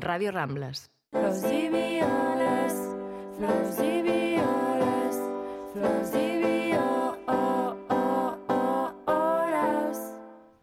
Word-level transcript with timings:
Ràdio 0.00 0.32
Rambles. 0.32 0.86
Flors 1.12 1.42
i 1.44 1.68
violes, 1.68 2.76
flors 3.36 3.80
i 3.84 4.02
violes, 4.06 5.18
flors 5.74 6.14
i 6.16 6.28
violes. 6.40 6.50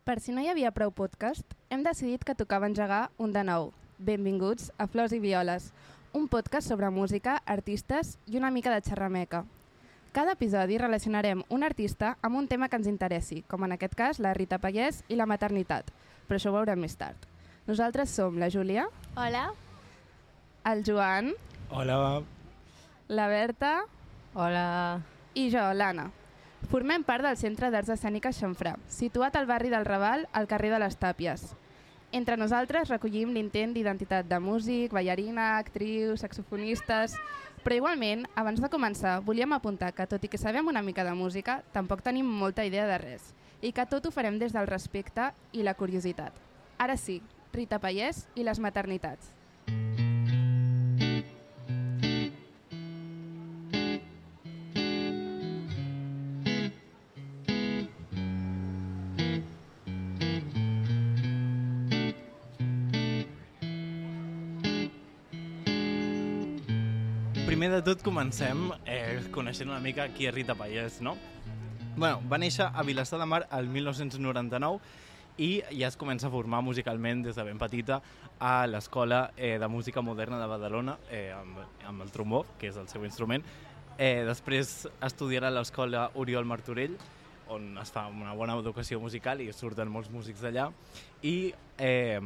Per 0.07 0.21
si 0.23 0.31
no 0.31 0.41
hi 0.41 0.47
havia 0.47 0.71
prou 0.71 0.89
podcast, 0.95 1.45
hem 1.69 1.83
decidit 1.83 2.23
que 2.23 2.35
tocava 2.35 2.65
engegar 2.65 3.09
un 3.17 3.33
de 3.35 3.43
nou. 3.43 3.73
Benvinguts 3.99 4.71
a 4.77 4.87
Flors 4.87 5.11
i 5.11 5.19
Violes, 5.19 5.73
un 6.13 6.29
podcast 6.31 6.69
sobre 6.71 6.89
música, 6.89 7.41
artistes 7.45 8.17
i 8.25 8.37
una 8.39 8.49
mica 8.49 8.71
de 8.73 8.81
xerrameca. 8.81 9.43
Cada 10.15 10.33
episodi 10.33 10.79
relacionarem 10.79 11.43
un 11.49 11.63
artista 11.63 12.15
amb 12.21 12.39
un 12.39 12.47
tema 12.47 12.69
que 12.69 12.79
ens 12.79 12.87
interessi, 12.87 13.43
com 13.47 13.67
en 13.67 13.75
aquest 13.75 13.93
cas 13.99 14.19
la 14.23 14.33
Rita 14.33 14.57
Pallès 14.57 15.03
i 15.09 15.19
la 15.19 15.27
maternitat, 15.29 15.91
però 16.25 16.39
això 16.39 16.49
ho 16.49 16.57
veurem 16.57 16.79
més 16.81 16.95
tard. 16.97 17.27
Nosaltres 17.67 18.09
som 18.09 18.37
la 18.39 18.47
Júlia, 18.49 18.87
Hola. 19.15 19.51
el 20.63 20.83
Joan, 20.85 21.33
Hola, 21.69 22.21
la 23.09 23.27
Berta 23.27 23.81
Hola. 24.33 25.01
i 25.33 25.49
jo, 25.51 25.73
l'Anna. 25.73 26.09
Formem 26.71 27.03
part 27.03 27.25
del 27.25 27.35
Centre 27.35 27.69
d'Arts 27.69 27.91
Escèniques 27.91 28.39
Xamfrà, 28.39 28.77
situat 28.87 29.35
al 29.35 29.45
barri 29.45 29.69
del 29.69 29.85
Raval, 29.85 30.29
al 30.31 30.47
carrer 30.47 30.71
de 30.71 30.79
les 30.79 30.97
Tàpies. 30.97 31.43
Entre 32.13 32.37
nosaltres 32.37 32.87
recollim 32.87 33.33
l'intent 33.35 33.73
d'identitat 33.75 34.25
de 34.31 34.39
músic, 34.39 34.93
ballarina, 34.93 35.57
actriu, 35.57 36.15
saxofonistes... 36.17 37.17
Però 37.67 37.75
igualment, 37.75 38.21
abans 38.39 38.61
de 38.63 38.69
començar, 38.71 39.17
volíem 39.25 39.51
apuntar 39.51 39.89
que, 39.91 40.05
tot 40.07 40.23
i 40.23 40.29
que 40.31 40.39
sabem 40.39 40.69
una 40.71 40.79
mica 40.81 41.03
de 41.03 41.11
música, 41.11 41.57
tampoc 41.73 41.99
tenim 42.05 42.23
molta 42.23 42.63
idea 42.63 42.85
de 42.87 42.95
res, 43.01 43.33
i 43.59 43.73
que 43.75 43.83
tot 43.91 44.05
ho 44.07 44.11
farem 44.13 44.37
des 44.39 44.53
del 44.55 44.69
respecte 44.69 45.33
i 45.51 45.65
la 45.67 45.73
curiositat. 45.75 46.31
Ara 46.79 46.95
sí, 46.95 47.17
Rita 47.53 47.79
Pallès 47.79 48.25
i 48.35 48.45
les 48.47 48.59
maternitats. 48.59 49.33
primer 67.57 67.71
de 67.71 67.79
tot 67.81 68.03
comencem 68.05 68.67
eh, 68.85 69.17
coneixent 69.33 69.71
una 69.71 69.79
mica 69.81 70.03
qui 70.13 70.27
és 70.29 70.33
Rita 70.35 70.53
Pallès, 70.53 70.99
no? 71.01 71.15
Bueno, 71.95 72.19
va 72.29 72.37
néixer 72.37 72.67
a 72.69 72.83
Vilassar 72.85 73.17
de 73.17 73.25
Mar 73.25 73.39
el 73.57 73.65
1999 73.73 74.77
i 75.37 75.61
ja 75.69 75.87
es 75.87 75.97
comença 75.97 76.27
a 76.27 76.33
formar 76.33 76.63
musicalment 76.65 77.23
des 77.25 77.37
de 77.37 77.43
ben 77.45 77.59
petita 77.61 78.01
a 78.39 78.65
l'Escola 78.67 79.31
eh, 79.37 79.57
de 79.59 79.67
Música 79.67 80.01
Moderna 80.01 80.39
de 80.41 80.47
Badalona 80.49 80.97
eh, 81.11 81.31
amb, 81.33 81.61
amb 81.85 82.01
el 82.01 82.11
trombó, 82.11 82.43
que 82.57 82.71
és 82.71 82.77
el 82.77 82.89
seu 82.89 83.05
instrument. 83.05 83.45
Eh, 83.97 84.25
després 84.25 84.87
estudiarà 85.05 85.51
a 85.51 85.55
l'Escola 85.55 86.07
Oriol 86.15 86.45
Martorell, 86.45 86.97
on 87.53 87.77
es 87.79 87.93
fa 87.93 88.07
una 88.11 88.33
bona 88.35 88.57
educació 88.59 88.99
musical 88.99 89.41
i 89.41 89.51
surten 89.53 89.89
molts 89.89 90.09
músics 90.13 90.41
d'allà. 90.43 90.67
I 91.23 91.53
eh, 91.77 92.19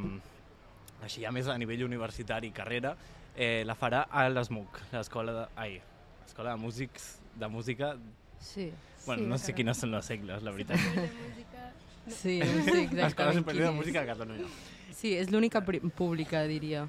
així 1.04 1.26
ja 1.26 1.32
més 1.36 1.52
a 1.52 1.58
nivell 1.60 1.86
universitari 1.86 2.50
i 2.50 2.56
carrera, 2.56 2.96
eh, 3.36 3.64
la 3.68 3.76
farà 3.76 4.06
a 4.10 4.28
l'ESMUC, 4.30 4.82
l'Escola 4.96 5.36
de... 5.36 5.46
Ai, 5.60 5.78
l'Escola 6.24 6.56
de 6.56 6.64
Músics 6.64 7.14
de 7.36 7.52
Música... 7.52 7.96
Sí. 8.40 8.72
Bueno, 9.06 9.24
Sí, 9.24 9.30
no 9.30 9.38
sé 9.42 9.54
quines 9.58 9.80
són 9.82 9.92
les 9.94 10.06
segles, 10.06 10.44
la 10.46 10.54
veritat. 10.54 10.78
Sí, 10.78 11.46
no 11.50 11.91
sé 12.08 12.40
L'Escola 12.40 12.86
exactament 12.86 13.40
Superior 13.42 13.70
de 13.70 13.76
Música 13.78 14.02
de 14.02 14.08
Catalunya. 14.08 14.48
Sí, 14.96 15.14
és 15.18 15.32
l'única 15.32 15.62
pública, 15.66 16.44
diria, 16.50 16.88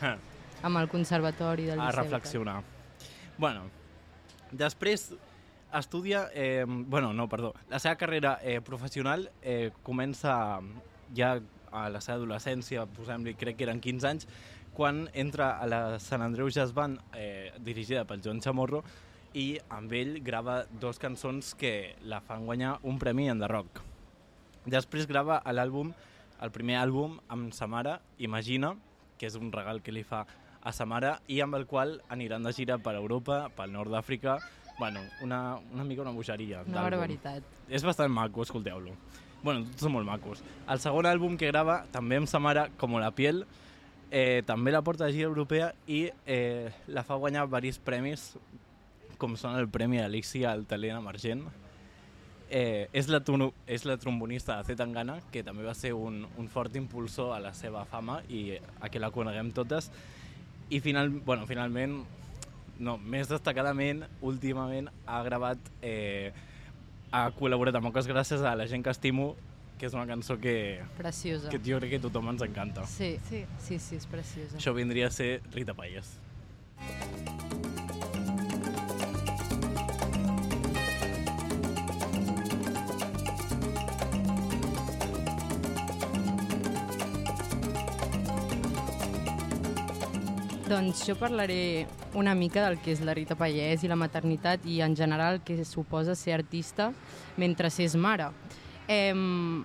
Ha, 0.00 0.16
amb 0.62 0.80
el 0.80 0.88
conservatori 0.88 1.68
del 1.68 1.78
a 1.80 1.88
Liceu. 1.88 2.02
reflexionar. 2.02 2.62
Bueno, 3.38 3.68
després 4.50 5.12
estudia... 5.74 6.28
Eh, 6.34 6.64
bueno, 6.66 7.12
no, 7.12 7.28
perdó. 7.28 7.54
La 7.68 7.78
seva 7.78 7.96
carrera 7.96 8.38
eh, 8.42 8.60
professional 8.60 9.30
eh, 9.42 9.70
comença 9.82 10.60
ja 11.14 11.40
a 11.74 11.88
la 11.90 12.00
seva 12.00 12.20
adolescència, 12.20 12.86
posem-li, 12.86 13.34
crec 13.34 13.58
que 13.58 13.66
eren 13.66 13.80
15 13.82 14.06
anys, 14.08 14.28
quan 14.74 15.08
entra 15.14 15.56
a 15.58 15.66
la 15.66 15.80
Sant 16.02 16.22
Andreu 16.22 16.50
Jazz 16.50 16.74
Band, 16.74 17.00
eh, 17.14 17.52
dirigida 17.58 18.04
pel 18.06 18.22
Joan 18.22 18.40
Chamorro, 18.42 18.84
i 19.34 19.58
amb 19.74 19.90
ell 19.92 20.20
grava 20.22 20.62
dos 20.80 21.00
cançons 21.02 21.54
que 21.58 21.96
la 22.06 22.20
fan 22.22 22.46
guanyar 22.46 22.78
un 22.82 22.98
premi 23.02 23.28
en 23.30 23.42
The 23.42 23.50
Rock. 23.50 23.82
Després 24.64 25.08
grava 25.10 25.42
l'àlbum, 25.52 25.92
el 26.42 26.52
primer 26.54 26.78
àlbum 26.80 27.18
amb 27.28 27.52
sa 27.56 27.68
mare, 27.70 27.98
Imagina, 28.18 28.74
que 29.18 29.28
és 29.28 29.36
un 29.36 29.52
regal 29.52 29.82
que 29.84 29.92
li 29.92 30.02
fa 30.04 30.24
a 30.64 30.72
sa 30.72 30.86
mare 30.88 31.18
i 31.28 31.40
amb 31.44 31.58
el 31.58 31.66
qual 31.68 31.98
aniran 32.08 32.42
de 32.42 32.52
gira 32.56 32.78
per 32.80 32.94
Europa, 32.96 33.44
pel 33.56 33.72
nord 33.72 33.92
d'Àfrica, 33.92 34.38
bueno, 34.78 35.02
una, 35.22 35.58
una 35.72 35.84
mica 35.84 36.02
una 36.02 36.10
bogeria 36.10 36.64
Una 36.66 36.82
barbaritat. 36.82 37.44
És 37.68 37.84
bastant 37.84 38.10
maco, 38.10 38.42
escolteu-lo. 38.42 38.96
Bueno, 39.44 39.66
tots 39.68 39.84
són 39.84 39.92
molt 39.92 40.08
macos. 40.08 40.40
El 40.72 40.80
segon 40.80 41.06
àlbum 41.06 41.36
que 41.36 41.50
grava, 41.52 41.82
també 41.92 42.16
amb 42.16 42.30
sa 42.30 42.40
mare, 42.40 42.70
Com 42.80 42.96
la 42.96 43.12
piel, 43.12 43.44
eh, 44.10 44.42
també 44.46 44.72
la 44.72 44.80
porta 44.82 45.04
a 45.04 45.12
gira 45.12 45.28
europea 45.28 45.74
i 45.86 46.06
eh, 46.26 46.72
la 46.88 47.04
fa 47.04 47.20
guanyar 47.20 47.44
diversos 47.44 47.82
premis, 47.84 48.30
com 49.20 49.36
són 49.36 49.58
el 49.60 49.68
Premi 49.68 50.00
Alixia 50.00 50.50
al 50.52 50.64
talent 50.66 50.96
emergent. 50.96 51.44
Eh, 52.54 52.86
és, 52.94 53.08
la 53.10 53.18
tono, 53.26 53.48
és 53.66 53.82
la 53.84 53.96
trombonista 53.98 54.60
de 54.60 54.68
Zetangana, 54.68 55.16
que 55.34 55.42
també 55.42 55.64
va 55.66 55.72
ser 55.74 55.90
un, 55.98 56.20
un 56.38 56.46
fort 56.48 56.76
impulsor 56.78 57.32
a 57.34 57.40
la 57.42 57.50
seva 57.52 57.80
fama 57.90 58.20
i 58.30 58.52
a 58.78 58.90
que 58.94 59.00
la 59.02 59.10
coneguem 59.10 59.50
totes. 59.50 59.88
I 60.70 60.78
final, 60.78 61.10
bueno, 61.26 61.48
finalment, 61.50 61.96
no, 62.78 62.94
més 62.98 63.26
destacadament, 63.26 64.04
últimament 64.22 64.86
ha 65.04 65.18
gravat, 65.26 65.58
eh, 65.82 66.30
ha 67.10 67.24
col·laborat 67.34 67.74
amb 67.74 67.88
moltes 67.90 68.06
gràcies 68.06 68.46
a 68.46 68.54
La 68.54 68.68
gent 68.70 68.86
que 68.86 68.94
estimo, 68.94 69.32
que 69.78 69.86
és 69.90 69.94
una 69.98 70.06
cançó 70.06 70.38
que, 70.38 70.80
Preciosa. 70.96 71.50
que 71.50 71.58
jo 71.58 71.80
crec 71.82 71.90
que 71.96 72.02
a 72.04 72.06
tothom 72.06 72.30
ens 72.36 72.46
encanta. 72.46 72.86
Sí, 72.86 73.16
Sí. 73.28 73.44
sí, 73.58 73.80
sí, 73.80 73.96
és 73.96 74.06
preciosa. 74.06 74.56
Això 74.62 74.72
vindria 74.78 75.08
a 75.08 75.10
ser 75.10 75.40
Rita 75.50 75.74
Payas. 75.74 76.20
Doncs 90.64 91.02
jo 91.04 91.12
parlaré 91.14 91.86
una 92.16 92.32
mica 92.34 92.62
del 92.64 92.78
que 92.80 92.94
és 92.94 93.02
la 93.04 93.12
Rita 93.12 93.34
Pallès 93.36 93.82
i 93.84 93.88
la 93.90 93.98
maternitat 94.00 94.62
i 94.64 94.78
en 94.80 94.94
general 94.96 95.42
que 95.44 95.58
suposa 95.68 96.14
ser 96.16 96.32
artista 96.38 96.86
mentre 97.36 97.68
s'és 97.68 97.92
mare. 98.00 98.30
Em, 98.88 99.60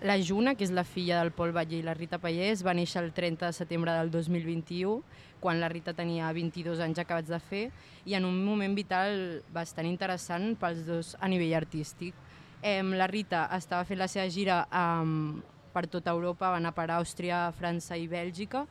la 0.00 0.14
Juna, 0.22 0.54
que 0.54 0.62
és 0.62 0.70
la 0.70 0.84
filla 0.86 1.18
del 1.18 1.32
Pol 1.34 1.50
Batlle 1.50 1.80
i 1.80 1.82
la 1.82 1.96
Rita 1.98 2.20
Pallès, 2.22 2.62
va 2.62 2.76
néixer 2.78 3.02
el 3.02 3.10
30 3.16 3.50
de 3.50 3.58
setembre 3.58 3.96
del 3.98 4.14
2021, 4.14 5.02
quan 5.42 5.58
la 5.58 5.72
Rita 5.72 5.90
tenia 5.90 6.30
22 6.30 6.78
anys 6.86 7.02
acabats 7.02 7.34
de 7.34 7.42
fer, 7.42 7.64
i 8.06 8.14
en 8.14 8.24
un 8.24 8.38
moment 8.46 8.78
vital 8.78 9.42
bastant 9.50 9.90
interessant 9.90 10.54
pels 10.54 10.86
dos 10.86 11.16
a 11.18 11.26
nivell 11.26 11.58
artístic. 11.58 12.14
Em, 12.62 12.94
la 12.94 13.10
Rita 13.10 13.48
estava 13.58 13.82
fent 13.82 13.98
la 13.98 14.06
seva 14.06 14.30
gira 14.30 14.62
um, 14.70 15.42
per 15.74 15.88
tota 15.90 16.14
Europa, 16.14 16.54
va 16.54 16.62
anar 16.62 16.76
per 16.78 16.92
Àustria, 16.94 17.48
França 17.58 17.98
i 17.98 18.06
Bèlgica, 18.06 18.68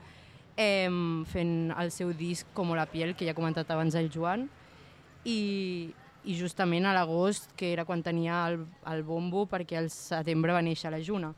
em, 0.56 1.24
fent 1.26 1.72
el 1.74 1.90
seu 1.90 2.12
disc 2.14 2.46
Com 2.54 2.72
la 2.76 2.86
piel, 2.86 3.14
que 3.14 3.26
ja 3.26 3.34
ha 3.34 3.38
comentat 3.38 3.70
abans 3.70 3.94
el 3.98 4.10
Joan, 4.12 4.48
i, 5.24 5.90
i 6.24 6.36
justament 6.38 6.86
a 6.86 6.94
l'agost, 6.94 7.50
que 7.56 7.72
era 7.72 7.84
quan 7.84 8.02
tenia 8.02 8.44
el, 8.48 8.60
el 8.90 9.02
bombo, 9.02 9.46
perquè 9.50 9.78
al 9.80 9.90
setembre 9.90 10.54
va 10.54 10.62
néixer 10.62 10.92
la 10.92 11.02
Juna. 11.02 11.34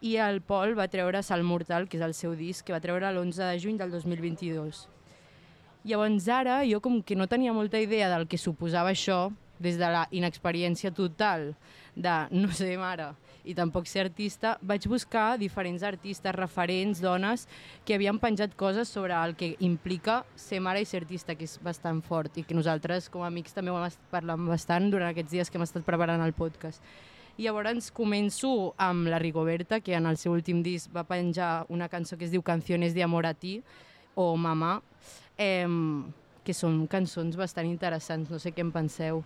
I 0.00 0.14
el 0.22 0.40
Pol 0.46 0.76
va 0.78 0.86
treure 0.90 1.24
Sal 1.26 1.42
Mortal, 1.42 1.88
que 1.88 1.98
és 1.98 2.04
el 2.06 2.14
seu 2.14 2.36
disc, 2.38 2.64
que 2.66 2.74
va 2.74 2.82
treure 2.82 3.08
l'11 3.10 3.42
de 3.42 3.58
juny 3.58 3.80
del 3.80 3.90
2022. 3.90 4.86
Llavors 5.88 6.28
ara, 6.28 6.60
jo 6.68 6.78
com 6.84 7.00
que 7.02 7.16
no 7.16 7.26
tenia 7.26 7.54
molta 7.54 7.80
idea 7.80 8.10
del 8.12 8.28
que 8.28 8.38
suposava 8.38 8.92
això, 8.94 9.28
des 9.60 9.78
de 9.78 9.88
la 9.90 10.06
inexperiència 10.10 10.92
total 10.94 11.52
de 11.94 12.14
no 12.38 12.52
ser 12.52 12.76
mare 12.78 13.12
i 13.48 13.54
tampoc 13.56 13.86
ser 13.88 14.04
artista, 14.04 14.56
vaig 14.60 14.84
buscar 14.90 15.38
diferents 15.40 15.82
artistes, 15.86 16.34
referents, 16.36 17.00
dones, 17.00 17.46
que 17.86 17.96
havien 17.96 18.18
penjat 18.20 18.52
coses 18.60 18.90
sobre 18.92 19.16
el 19.16 19.34
que 19.40 19.54
implica 19.64 20.20
ser 20.36 20.60
mare 20.60 20.82
i 20.82 20.88
ser 20.88 21.00
artista, 21.02 21.34
que 21.34 21.46
és 21.48 21.56
bastant 21.64 22.02
fort 22.04 22.36
i 22.36 22.44
que 22.44 22.56
nosaltres 22.56 23.08
com 23.08 23.24
a 23.24 23.30
amics 23.32 23.56
també 23.56 23.72
ho 23.72 23.78
hem 23.78 23.86
estat 23.88 24.10
parlant 24.12 24.44
bastant 24.50 24.90
durant 24.92 25.08
aquests 25.08 25.32
dies 25.32 25.48
que 25.48 25.56
hem 25.56 25.64
estat 25.64 25.86
preparant 25.86 26.20
el 26.20 26.36
podcast. 26.36 26.84
I 27.38 27.46
llavors 27.46 27.92
començo 27.94 28.74
amb 28.82 29.08
la 29.08 29.20
Rigoberta, 29.22 29.80
que 29.80 29.94
en 29.94 30.10
el 30.10 30.18
seu 30.18 30.34
últim 30.34 30.60
disc 30.60 30.90
va 30.92 31.06
penjar 31.06 31.64
una 31.70 31.88
cançó 31.88 32.18
que 32.18 32.26
es 32.26 32.34
diu 32.34 32.42
Canciones 32.42 32.92
de 32.98 33.04
amor 33.06 33.30
a 33.30 33.32
ti, 33.32 33.62
o 34.18 34.34
Mamà, 34.36 34.80
eh, 35.38 35.64
que 36.44 36.52
són 36.52 36.82
cançons 36.90 37.36
bastant 37.38 37.68
interessants, 37.70 38.28
no 38.28 38.42
sé 38.42 38.50
què 38.52 38.66
en 38.66 38.74
penseu. 38.74 39.22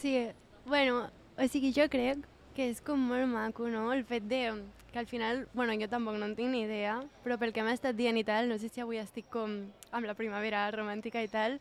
Sí, 0.00 0.28
bueno, 0.64 1.10
o 1.36 1.46
sigui, 1.46 1.74
jo 1.76 1.84
crec 1.92 2.22
que 2.56 2.70
és 2.70 2.78
com 2.80 3.02
molt 3.10 3.26
maco, 3.28 3.66
no? 3.68 3.90
El 3.92 4.00
fet 4.08 4.24
de 4.30 4.38
que 4.94 4.98
al 4.98 5.04
final, 5.06 5.42
bueno, 5.52 5.74
jo 5.76 5.90
tampoc 5.92 6.16
no 6.16 6.24
en 6.24 6.32
tinc 6.38 6.48
ni 6.48 6.62
idea, 6.62 6.94
però 7.20 7.36
pel 7.36 7.52
que 7.52 7.60
m'ha 7.60 7.74
estat 7.76 7.98
dient 7.98 8.16
i 8.16 8.22
tal, 8.24 8.48
no 8.48 8.56
sé 8.56 8.70
si 8.72 8.80
avui 8.80 8.96
estic 8.96 9.28
com 9.28 9.58
amb 9.92 10.08
la 10.08 10.14
primavera 10.16 10.62
romàntica 10.72 11.20
i 11.20 11.28
tal, 11.28 11.58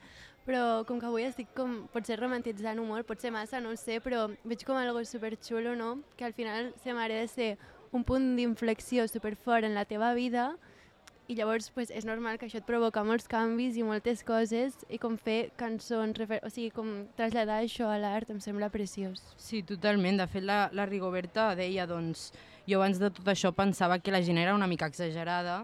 però 0.48 0.86
com 0.88 1.02
que 1.04 1.10
avui 1.10 1.28
estic 1.28 1.52
com, 1.52 1.82
potser 1.92 2.16
romantitzant-ho 2.22 2.88
molt, 2.88 3.04
potser 3.12 3.34
massa, 3.36 3.60
no 3.60 3.76
ho 3.76 3.76
sé, 3.76 4.00
però 4.00 4.30
veig 4.48 4.64
com 4.64 4.80
algo 4.80 5.04
superxulo, 5.04 5.76
no? 5.76 5.98
Que 6.16 6.24
al 6.24 6.34
final 6.34 6.72
se 6.80 6.96
de 6.96 7.28
ser 7.28 7.58
un 7.92 8.06
punt 8.08 8.38
d'inflexió 8.38 9.10
superfort 9.10 9.66
en 9.66 9.76
la 9.76 9.84
teva 9.84 10.14
vida 10.14 10.56
i 11.30 11.36
llavors 11.38 11.68
pues, 11.70 11.92
és 11.94 12.08
normal 12.10 12.40
que 12.42 12.48
això 12.48 12.58
et 12.58 12.66
provoca 12.66 13.04
molts 13.06 13.28
canvis 13.30 13.76
i 13.78 13.84
moltes 13.86 14.24
coses 14.26 14.74
i 14.90 14.98
com 14.98 15.14
fer 15.22 15.52
cançons, 15.60 16.18
refer... 16.18 16.40
o 16.42 16.50
sigui, 16.50 16.72
com 16.74 16.88
traslladar 17.20 17.60
això 17.62 17.86
a 17.94 18.00
l'art 18.02 18.32
em 18.34 18.40
sembla 18.42 18.72
preciós. 18.74 19.22
Sí, 19.38 19.62
totalment. 19.62 20.18
De 20.18 20.26
fet, 20.28 20.42
la, 20.48 20.64
la 20.74 20.88
Rigoberta 20.90 21.52
deia, 21.60 21.86
doncs, 21.86 22.32
jo 22.66 22.82
abans 22.82 22.98
de 22.98 23.12
tot 23.14 23.30
això 23.30 23.54
pensava 23.54 24.00
que 24.02 24.12
la 24.14 24.24
gent 24.26 24.42
era 24.42 24.58
una 24.58 24.68
mica 24.68 24.90
exagerada, 24.90 25.62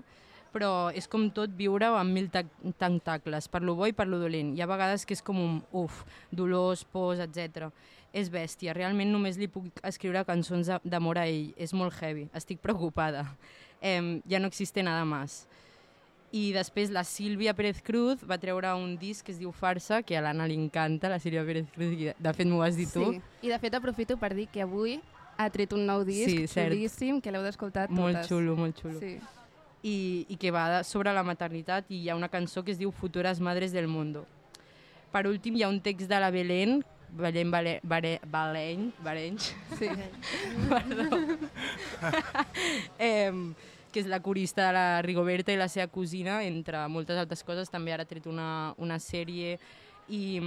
però 0.54 0.92
és 0.96 1.10
com 1.12 1.26
tot 1.36 1.52
viure 1.58 1.90
amb 1.98 2.14
mil 2.16 2.30
tac- 2.32 2.54
tentacles, 2.80 3.50
per 3.52 3.66
lo 3.66 3.74
bo 3.76 3.90
i 3.90 3.98
per 3.98 4.06
lo 4.08 4.22
dolent. 4.22 4.54
Hi 4.56 4.62
ha 4.64 4.70
vegades 4.70 5.04
que 5.04 5.18
és 5.18 5.26
com 5.26 5.42
un 5.42 5.58
uf, 5.76 6.06
dolors, 6.32 6.86
pors, 6.86 7.20
etc. 7.26 7.72
És 8.16 8.30
bèstia, 8.32 8.78
realment 8.78 9.12
només 9.12 9.36
li 9.42 9.50
puc 9.52 9.82
escriure 9.84 10.22
cançons 10.30 10.70
d'amor 10.86 11.20
a 11.20 11.26
ell. 11.28 11.50
És 11.58 11.74
molt 11.76 11.98
heavy, 12.00 12.30
estic 12.38 12.62
preocupada. 12.64 13.26
Eh, 13.86 14.22
ja 14.28 14.40
no 14.40 14.48
existe 14.48 14.82
nada 14.82 15.06
más. 15.06 15.46
I 16.34 16.50
després 16.52 16.90
la 16.92 17.04
Sílvia 17.06 17.54
Pérez 17.56 17.84
Cruz 17.86 18.24
va 18.28 18.40
treure 18.42 18.72
un 18.76 18.96
disc 19.00 19.24
que 19.24 19.32
es 19.32 19.38
diu 19.40 19.52
Farsa, 19.54 20.02
que 20.04 20.18
a 20.18 20.24
l'Anna 20.26 20.48
li 20.50 20.56
encanta, 20.58 21.08
la 21.08 21.20
Sílvia 21.22 21.46
Pérez 21.46 21.70
Cruz, 21.72 21.94
i 21.94 22.10
de 22.18 22.34
fet 22.34 22.50
m'ho 22.50 22.58
vas 22.64 22.76
dir 22.76 22.88
tu. 22.92 23.06
Sí, 23.14 23.22
i 23.46 23.52
de 23.54 23.60
fet 23.62 23.78
aprofito 23.78 24.18
per 24.18 24.34
dir 24.36 24.48
que 24.52 24.64
avui 24.66 24.98
ha 25.38 25.48
tret 25.54 25.72
un 25.78 25.86
nou 25.86 26.02
disc 26.08 26.28
Sí, 26.28 26.48
cert. 26.48 26.74
xulíssim, 26.74 27.22
que 27.22 27.32
l'heu 27.32 27.46
d'escoltar 27.46 27.86
totes. 27.88 28.02
Molt 28.02 28.26
xulo, 28.28 28.56
molt 28.58 28.82
xulo. 28.82 28.98
Sí. 29.00 29.20
I, 29.86 29.96
i 30.34 30.36
que 30.42 30.50
va 30.52 30.82
sobre 30.84 31.14
la 31.14 31.22
maternitat 31.24 31.86
i 31.94 32.02
hi 32.02 32.10
ha 32.10 32.18
una 32.18 32.32
cançó 32.34 32.64
que 32.66 32.74
es 32.74 32.82
diu 32.82 32.92
Futuras 32.92 33.40
Madres 33.40 33.72
del 33.72 33.88
Mundo. 33.88 34.26
Per 35.14 35.28
últim, 35.30 35.56
hi 35.56 35.64
ha 35.64 35.70
un 35.70 35.80
text 35.80 36.10
de 36.10 36.20
la 36.20 36.32
Belén, 36.34 36.82
Belén 37.16 37.52
Bale, 37.54 37.80
Baleny, 37.84 38.90
Barenys, 39.06 39.54
sí. 39.78 39.88
perdó, 40.74 41.22
eh, 43.00 43.32
que 43.96 44.04
és 44.04 44.12
la 44.12 44.20
corista 44.20 44.68
de 44.68 44.74
la 44.76 45.02
Rigoberta 45.06 45.54
i 45.56 45.58
la 45.58 45.70
seva 45.72 45.88
cosina, 45.88 46.42
entre 46.44 46.82
moltes 46.92 47.16
altres 47.16 47.46
coses. 47.48 47.72
També 47.72 47.96
ara 47.96 48.04
ha 48.04 48.10
tret 48.10 48.28
una, 48.28 48.74
una 48.76 49.00
sèrie 49.00 49.56
y, 50.10 50.42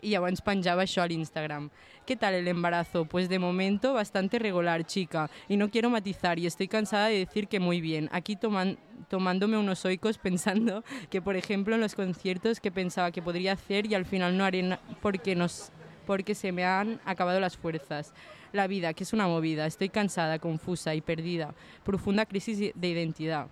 y 0.00 0.14
llavors 0.14 0.40
penjava 0.40 0.86
això 0.86 1.04
a 1.04 1.06
l'Instagram. 1.06 1.68
¿Qué 2.06 2.16
tal 2.16 2.34
el 2.34 2.48
embarazo? 2.48 3.04
Pues 3.04 3.28
de 3.28 3.38
momento 3.38 3.92
bastante 3.92 4.38
regular, 4.38 4.86
chica. 4.86 5.28
Y 5.46 5.58
no 5.58 5.70
quiero 5.70 5.90
matizar 5.90 6.38
y 6.38 6.46
estoy 6.46 6.68
cansada 6.68 7.08
de 7.08 7.18
decir 7.18 7.48
que 7.48 7.60
muy 7.60 7.82
bien. 7.82 8.08
Aquí 8.12 8.34
toman, 8.34 8.78
tomándome 9.10 9.58
unos 9.58 9.84
oicos 9.84 10.16
pensando 10.16 10.82
que, 11.10 11.20
por 11.20 11.36
ejemplo, 11.36 11.74
en 11.74 11.82
los 11.82 11.94
conciertos 11.94 12.60
que 12.60 12.72
pensaba 12.72 13.10
que 13.10 13.20
podría 13.20 13.52
hacer 13.52 13.84
y 13.84 13.94
al 13.94 14.06
final 14.06 14.38
no 14.38 14.44
haré 14.44 14.78
porque, 15.02 15.34
nos, 15.36 15.70
porque 16.06 16.34
se 16.34 16.52
me 16.52 16.64
han 16.64 17.00
acabado 17.04 17.40
las 17.40 17.56
fuerzas. 17.56 18.14
La 18.52 18.66
vida, 18.66 18.94
que 18.94 19.04
es 19.04 19.12
una 19.12 19.26
movida. 19.26 19.66
Estoy 19.66 19.90
cansada, 19.90 20.38
confusa 20.38 20.94
y 20.94 21.00
perdida. 21.00 21.54
Profunda 21.84 22.24
crisis 22.24 22.72
de 22.74 22.88
identidad 22.88 23.48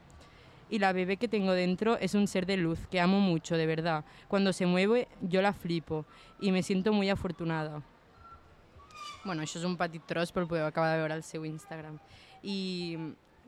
y 0.71 0.79
la 0.79 0.93
bebé 0.93 1.17
que 1.17 1.29
tengo 1.29 1.53
dentro 1.53 1.99
es 1.99 2.15
un 2.15 2.27
ser 2.27 2.47
de 2.47 2.57
luz 2.57 2.79
que 2.91 3.01
amo 3.01 3.21
mucho, 3.21 3.57
de 3.57 3.67
verdad. 3.67 4.05
Cuando 4.29 4.53
se 4.53 4.67
mueve 4.67 5.09
yo 5.21 5.43
la 5.43 5.53
flipo 5.53 6.05
y 6.41 6.53
me 6.53 6.63
siento 6.63 6.93
muy 6.93 7.11
afortunada. 7.11 7.83
Bueno, 9.25 9.41
això 9.41 9.57
és 9.57 9.65
un 9.65 9.79
petit 9.81 10.03
tros, 10.05 10.29
però 10.35 10.45
el 10.45 10.51
podeu 10.51 10.67
acabar 10.67 10.91
de 10.93 10.99
veure 11.01 11.15
al 11.15 11.23
seu 11.25 11.47
Instagram. 11.49 11.95
I 12.43 12.99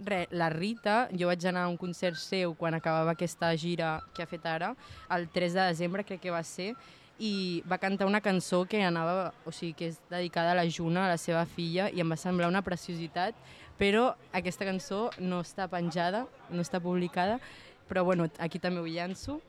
re, 0.00 0.22
la 0.30 0.48
Rita, 0.48 1.10
jo 1.12 1.28
vaig 1.28 1.44
anar 1.44 1.66
a 1.66 1.68
un 1.68 1.76
concert 1.76 2.16
seu 2.16 2.54
quan 2.56 2.72
acabava 2.72 3.12
aquesta 3.12 3.50
gira 3.60 3.98
que 4.16 4.24
ha 4.24 4.30
fet 4.30 4.46
ara, 4.48 4.70
el 5.12 5.28
3 5.28 5.52
de 5.52 5.66
desembre 5.74 6.06
crec 6.08 6.22
que 6.22 6.32
va 6.32 6.40
ser, 6.48 6.70
i 7.18 7.62
va 7.68 7.78
cantar 7.80 8.06
una 8.06 8.20
cançó 8.20 8.64
que 8.68 8.82
anava, 8.84 9.32
o 9.46 9.52
sigui, 9.52 9.72
que 9.72 9.88
és 9.92 10.00
dedicada 10.10 10.52
a 10.52 10.58
la 10.58 10.66
Juna, 10.68 11.06
a 11.06 11.14
la 11.14 11.20
seva 11.20 11.46
filla, 11.48 11.88
i 11.88 12.02
em 12.02 12.12
va 12.12 12.18
semblar 12.20 12.50
una 12.50 12.64
preciositat, 12.64 13.36
però 13.80 14.10
aquesta 14.36 14.68
cançó 14.68 15.06
no 15.18 15.40
està 15.44 15.68
penjada, 15.72 16.26
no 16.50 16.64
està 16.64 16.80
publicada, 16.80 17.40
però 17.88 18.04
bueno, 18.04 18.28
aquí 18.38 18.60
també 18.60 18.80
ho 18.80 18.88
llanço. 18.88 19.40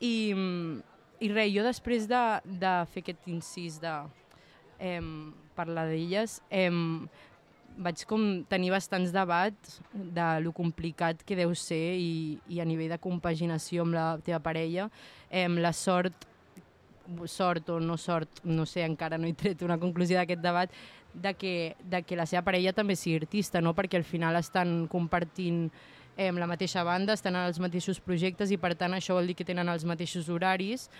I, 0.00 0.34
i 1.20 1.30
res, 1.30 1.52
jo 1.54 1.62
després 1.66 2.08
de, 2.10 2.24
de 2.44 2.74
fer 2.92 3.04
aquest 3.04 3.30
incís 3.30 3.78
de 3.82 3.94
eh, 4.80 5.00
parlar 5.54 5.86
d'elles, 5.90 6.40
eh, 6.50 6.70
vaig 7.76 8.04
com 8.08 8.22
tenir 8.48 8.70
bastants 8.72 9.12
debats 9.12 9.80
de 9.92 10.28
lo 10.40 10.52
complicat 10.56 11.20
que 11.26 11.36
deu 11.36 11.52
ser 11.54 11.96
i, 12.00 12.38
i 12.48 12.60
a 12.60 12.66
nivell 12.68 12.94
de 12.94 12.98
compaginació 13.02 13.84
amb 13.84 13.96
la 13.96 14.06
teva 14.24 14.40
parella, 14.42 14.88
eh, 15.30 15.48
la 15.48 15.74
sort 15.76 16.26
sort 17.26 17.70
o 17.70 17.80
no 17.80 17.96
sort, 17.96 18.42
no 18.44 18.66
sé, 18.66 18.84
encara 18.84 19.18
no 19.18 19.28
he 19.28 19.34
tret 19.34 19.62
una 19.62 19.78
conclusió 19.78 20.18
d'aquest 20.18 20.42
debat, 20.42 20.72
de 21.14 21.34
que, 21.34 21.76
de 21.84 22.02
que 22.02 22.16
la 22.16 22.26
seva 22.28 22.44
parella 22.44 22.74
també 22.76 22.96
sigui 22.96 23.22
artista, 23.22 23.62
no? 23.64 23.74
perquè 23.74 23.96
al 23.96 24.04
final 24.04 24.36
estan 24.36 24.86
compartint 24.92 25.70
eh, 26.16 26.32
la 26.32 26.48
mateixa 26.48 26.84
banda, 26.84 27.16
estan 27.16 27.36
en 27.36 27.46
els 27.46 27.60
mateixos 27.62 28.00
projectes 28.00 28.52
i 28.52 28.58
per 28.60 28.74
tant 28.76 28.96
això 28.96 29.16
vol 29.16 29.30
dir 29.30 29.36
que 29.38 29.46
tenen 29.48 29.68
els 29.72 29.86
mateixos 29.88 30.28
horaris, 30.28 30.90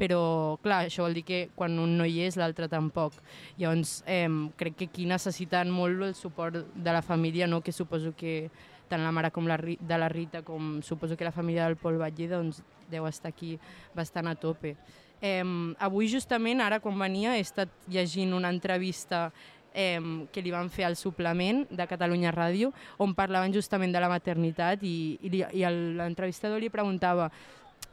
però 0.00 0.58
clar, 0.64 0.86
això 0.88 1.04
vol 1.04 1.14
dir 1.18 1.26
que 1.28 1.40
quan 1.54 1.76
un 1.78 1.98
no 1.98 2.06
hi 2.08 2.22
és 2.24 2.38
l'altre 2.40 2.70
tampoc. 2.72 3.18
Llavors 3.60 4.00
eh, 4.08 4.26
crec 4.56 4.78
que 4.78 4.88
aquí 4.88 5.06
necessiten 5.06 5.70
molt 5.70 6.08
el 6.08 6.14
suport 6.16 6.72
de 6.74 6.92
la 6.94 7.02
família, 7.02 7.46
no? 7.46 7.60
que 7.60 7.72
suposo 7.72 8.14
que 8.16 8.50
tant 8.90 9.04
la 9.04 9.12
mare 9.14 9.30
com 9.30 9.46
la, 9.46 9.58
de 9.60 9.98
la 9.98 10.08
Rita 10.10 10.42
com 10.42 10.80
suposo 10.82 11.16
que 11.16 11.28
la 11.28 11.34
família 11.36 11.68
del 11.68 11.78
Pol 11.78 12.00
Batlle 12.00 12.26
doncs, 12.32 12.64
deu 12.90 13.06
estar 13.06 13.30
aquí 13.30 13.54
bastant 13.94 14.26
a 14.26 14.34
tope. 14.34 14.74
Eh, 15.20 15.44
avui 15.78 16.08
justament, 16.08 16.60
ara 16.64 16.80
quan 16.80 16.98
venia, 16.98 17.36
he 17.36 17.44
estat 17.44 17.72
llegint 17.92 18.32
una 18.32 18.48
entrevista 18.48 19.28
eh, 19.74 20.00
que 20.32 20.42
li 20.42 20.50
van 20.50 20.70
fer 20.72 20.86
al 20.88 20.96
suplement 20.96 21.66
de 21.70 21.86
Catalunya 21.86 22.32
Ràdio, 22.34 22.72
on 22.98 23.14
parlaven 23.14 23.52
justament 23.54 23.92
de 23.92 24.00
la 24.00 24.10
maternitat 24.10 24.82
i, 24.82 25.18
i, 25.20 25.32
i 25.44 25.64
l'entrevistador 26.00 26.60
li 26.60 26.72
preguntava 26.72 27.30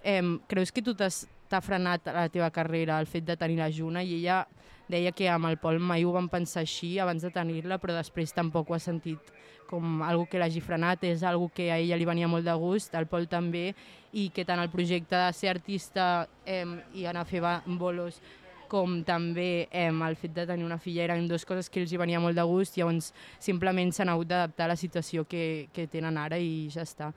eh, 0.03 0.21
creus 0.47 0.71
que 0.71 0.81
tu 0.81 0.95
t'ha 0.95 1.61
frenat 1.61 2.07
la 2.07 2.27
teva 2.31 2.49
carrera 2.51 2.99
el 2.99 3.07
fet 3.07 3.27
de 3.27 3.37
tenir 3.37 3.59
la 3.59 3.71
Juna? 3.71 4.03
I 4.03 4.21
ella 4.21 4.45
deia 4.87 5.11
que 5.11 5.27
amb 5.29 5.49
el 5.49 5.59
Pol 5.59 5.79
mai 5.83 6.05
ho 6.07 6.13
van 6.15 6.29
pensar 6.31 6.63
així 6.63 6.95
abans 6.99 7.23
de 7.23 7.31
tenir-la, 7.31 7.77
però 7.77 7.95
després 7.95 8.33
tampoc 8.35 8.71
ho 8.71 8.77
ha 8.77 8.83
sentit 8.83 9.35
com 9.69 10.01
algo 10.03 10.25
que 10.29 10.39
l'hagi 10.39 10.63
frenat, 10.63 11.03
és 11.03 11.23
algo 11.23 11.51
que 11.53 11.69
a 11.71 11.77
ella 11.77 11.97
li 11.99 12.07
venia 12.07 12.27
molt 12.31 12.47
de 12.47 12.55
gust, 12.57 12.95
al 12.95 13.07
Pol 13.11 13.27
també, 13.27 13.69
i 14.13 14.29
que 14.33 14.45
tant 14.47 14.59
el 14.63 14.71
projecte 14.73 15.15
de 15.15 15.31
ser 15.35 15.51
artista 15.51 16.27
eh, 16.45 16.65
i 16.95 17.05
anar 17.05 17.25
a 17.25 17.29
fer 17.29 17.43
bolos 17.77 18.21
com 18.67 19.01
també 19.07 19.67
eh, 19.71 19.89
el 19.89 20.15
fet 20.19 20.33
de 20.35 20.45
tenir 20.47 20.65
una 20.65 20.77
filla 20.77 21.05
eren 21.05 21.27
dues 21.27 21.45
coses 21.47 21.69
que 21.69 21.81
els 21.81 21.91
hi 21.91 21.99
venia 21.99 22.19
molt 22.19 22.35
de 22.37 22.43
gust, 22.43 22.77
llavors 22.77 23.13
simplement 23.39 23.93
s'han 23.93 24.11
hagut 24.11 24.27
d'adaptar 24.27 24.67
a 24.67 24.73
la 24.73 24.79
situació 24.79 25.23
que, 25.25 25.67
que 25.73 25.87
tenen 25.87 26.17
ara 26.19 26.39
i 26.39 26.67
ja 26.73 26.83
està. 26.83 27.11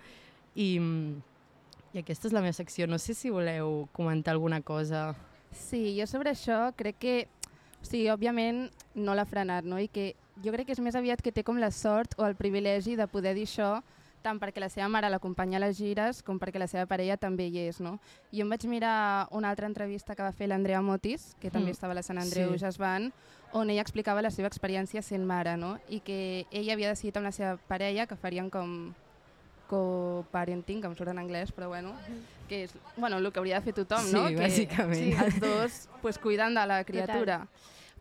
I, 0.55 0.79
I 1.93 2.03
aquesta 2.03 2.29
és 2.29 2.35
la 2.35 2.43
meva 2.45 2.57
secció. 2.57 2.87
No 2.87 2.99
sé 2.99 3.15
si 3.15 3.31
voleu 3.31 3.89
comentar 3.93 4.35
alguna 4.35 4.61
cosa. 4.63 5.11
Sí, 5.51 5.97
jo 5.99 6.07
sobre 6.07 6.33
això 6.35 6.71
crec 6.79 6.99
que, 7.03 7.17
o 7.81 7.87
sigui, 7.87 8.09
òbviament 8.13 8.69
no 8.95 9.15
l'ha 9.15 9.27
frenat, 9.27 9.67
no? 9.67 9.79
I 9.79 9.91
que 9.91 10.13
jo 10.45 10.53
crec 10.53 10.67
que 10.67 10.73
és 10.73 10.81
més 10.81 10.95
aviat 10.97 11.23
que 11.23 11.33
té 11.33 11.45
com 11.45 11.59
la 11.61 11.71
sort 11.71 12.15
o 12.19 12.27
el 12.27 12.37
privilegi 12.37 12.97
de 12.97 13.07
poder 13.07 13.35
dir 13.35 13.47
això 13.49 13.81
tant 14.23 14.37
perquè 14.37 14.61
la 14.61 14.69
seva 14.69 14.89
mare 14.93 15.09
l'acompanya 15.09 15.57
a 15.57 15.63
les 15.65 15.79
gires 15.79 16.23
com 16.23 16.39
perquè 16.39 16.61
la 16.61 16.67
seva 16.69 16.85
parella 16.87 17.17
també 17.17 17.47
hi 17.49 17.63
és, 17.63 17.79
no? 17.81 17.99
Jo 18.33 18.45
em 18.45 18.51
vaig 18.53 18.67
mirar 18.69 19.29
una 19.33 19.49
altra 19.49 19.67
entrevista 19.67 20.15
que 20.15 20.23
va 20.23 20.33
fer 20.33 20.49
l'Andrea 20.51 20.83
Motis, 20.85 21.35
que 21.41 21.51
també 21.51 21.71
Mm, 21.71 21.77
estava 21.79 21.93
a 21.93 21.97
la 21.97 22.03
Sant 22.03 22.19
Andreu 22.21 22.53
sí. 22.53 22.59
Jazz 22.59 22.77
Band, 22.77 23.13
on 23.53 23.71
ella 23.71 23.81
explicava 23.81 24.21
la 24.21 24.31
seva 24.31 24.49
experiència 24.49 25.01
sent 25.03 25.25
mare, 25.25 25.57
no? 25.57 25.79
I 25.89 26.01
que 26.01 26.47
ella 26.51 26.75
havia 26.75 26.91
decidit 26.93 27.17
amb 27.17 27.31
la 27.31 27.33
seva 27.33 27.57
parella 27.69 28.07
que 28.07 28.17
farien 28.17 28.51
com 28.51 28.93
co-parenting, 29.71 30.81
que 30.83 30.89
em 30.91 30.95
surt 30.99 31.13
en 31.13 31.19
anglès, 31.23 31.53
però 31.55 31.69
bueno, 31.69 31.95
que 32.49 32.65
és 32.65 32.73
bueno, 32.97 33.19
el 33.19 33.33
que 33.33 33.39
hauria 33.39 33.61
de 33.61 33.65
fer 33.65 33.75
tothom, 33.75 34.05
Sí, 34.05 34.15
no? 34.17 34.27
Que, 34.29 34.37
bàsicament. 34.37 34.99
Sí, 34.99 35.13
els 35.15 35.41
dos 35.41 35.89
pues, 36.03 36.19
cuidant 36.19 36.55
de 36.59 36.67
la 36.67 36.83
criatura. 36.85 37.47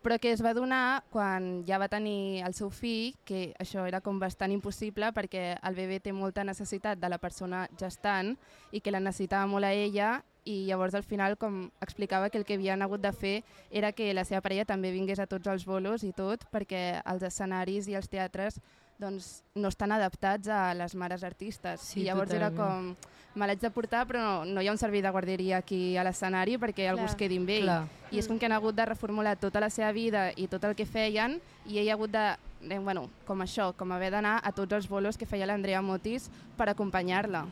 Però 0.00 0.16
que 0.18 0.30
es 0.32 0.40
va 0.40 0.54
donar 0.56 1.02
quan 1.12 1.60
ja 1.68 1.76
va 1.78 1.90
tenir 1.92 2.40
el 2.46 2.54
seu 2.56 2.70
fill, 2.72 3.12
que 3.28 3.50
això 3.60 3.84
era 3.84 4.00
com 4.00 4.16
bastant 4.22 4.52
impossible 4.54 5.10
perquè 5.12 5.58
el 5.60 5.76
bebè 5.76 5.98
té 6.00 6.14
molta 6.16 6.44
necessitat 6.44 6.96
de 7.02 7.10
la 7.12 7.18
persona 7.20 7.66
gestant 7.76 8.32
i 8.72 8.80
que 8.80 8.94
la 8.94 9.02
necessitava 9.04 9.46
molt 9.50 9.68
a 9.68 9.74
ella 9.76 10.22
i 10.48 10.64
llavors 10.70 10.96
al 10.96 11.04
final 11.04 11.36
com 11.36 11.66
explicava 11.84 12.30
que 12.30 12.40
el 12.40 12.46
que 12.48 12.56
havien 12.56 12.80
hagut 12.80 13.02
de 13.04 13.12
fer 13.12 13.34
era 13.70 13.92
que 13.92 14.14
la 14.16 14.24
seva 14.24 14.40
parella 14.40 14.64
també 14.64 14.92
vingués 14.94 15.20
a 15.20 15.28
tots 15.28 15.52
els 15.52 15.66
bolos 15.68 16.02
i 16.02 16.14
tot 16.16 16.46
perquè 16.50 17.02
els 17.04 17.22
escenaris 17.28 17.88
i 17.92 17.98
els 18.00 18.08
teatres 18.08 18.56
doncs, 19.00 19.30
no 19.54 19.70
estan 19.72 19.92
adaptats 19.96 20.50
a 20.52 20.74
les 20.76 20.94
mares 20.94 21.24
artistes. 21.24 21.80
Sí, 21.80 22.02
I 22.02 22.10
llavors 22.10 22.32
era 22.36 22.50
totalment. 22.50 22.96
com, 23.00 23.18
me 23.34 23.46
l'haig 23.46 23.62
de 23.62 23.70
portar 23.70 24.02
però 24.08 24.20
no, 24.22 24.44
no 24.44 24.62
hi 24.62 24.68
ha 24.68 24.74
un 24.74 24.80
servei 24.80 25.02
de 25.02 25.10
guarderia 25.14 25.60
aquí 25.62 25.96
a 25.96 26.04
l'escenari 26.06 26.58
perquè 26.58 26.88
algú 26.90 27.04
Clar. 27.04 27.12
es 27.12 27.18
quedi 27.18 27.38
amb 27.40 27.52
ell. 27.54 27.66
Clar. 27.68 27.80
I 28.10 28.20
és 28.20 28.28
com 28.28 28.38
que 28.38 28.48
han 28.48 28.56
hagut 28.56 28.76
de 28.76 28.86
reformular 28.90 29.36
tota 29.38 29.62
la 29.62 29.70
seva 29.70 29.92
vida 29.96 30.28
i 30.36 30.48
tot 30.50 30.64
el 30.66 30.76
que 30.78 30.86
feien 30.86 31.38
i 31.66 31.78
ell 31.80 31.90
ha 31.90 31.96
hagut 31.96 32.12
de, 32.14 32.26
eh, 32.68 32.78
bueno, 32.78 33.08
com 33.26 33.40
això, 33.42 33.72
com 33.76 33.92
haver 33.92 34.10
d'anar 34.16 34.40
a 34.42 34.52
tots 34.52 34.76
els 34.76 34.88
bolos 34.90 35.18
que 35.18 35.26
feia 35.26 35.46
l'Andrea 35.46 35.82
Motis 35.82 36.28
per 36.58 36.68
acompanyar-la. 36.68 37.46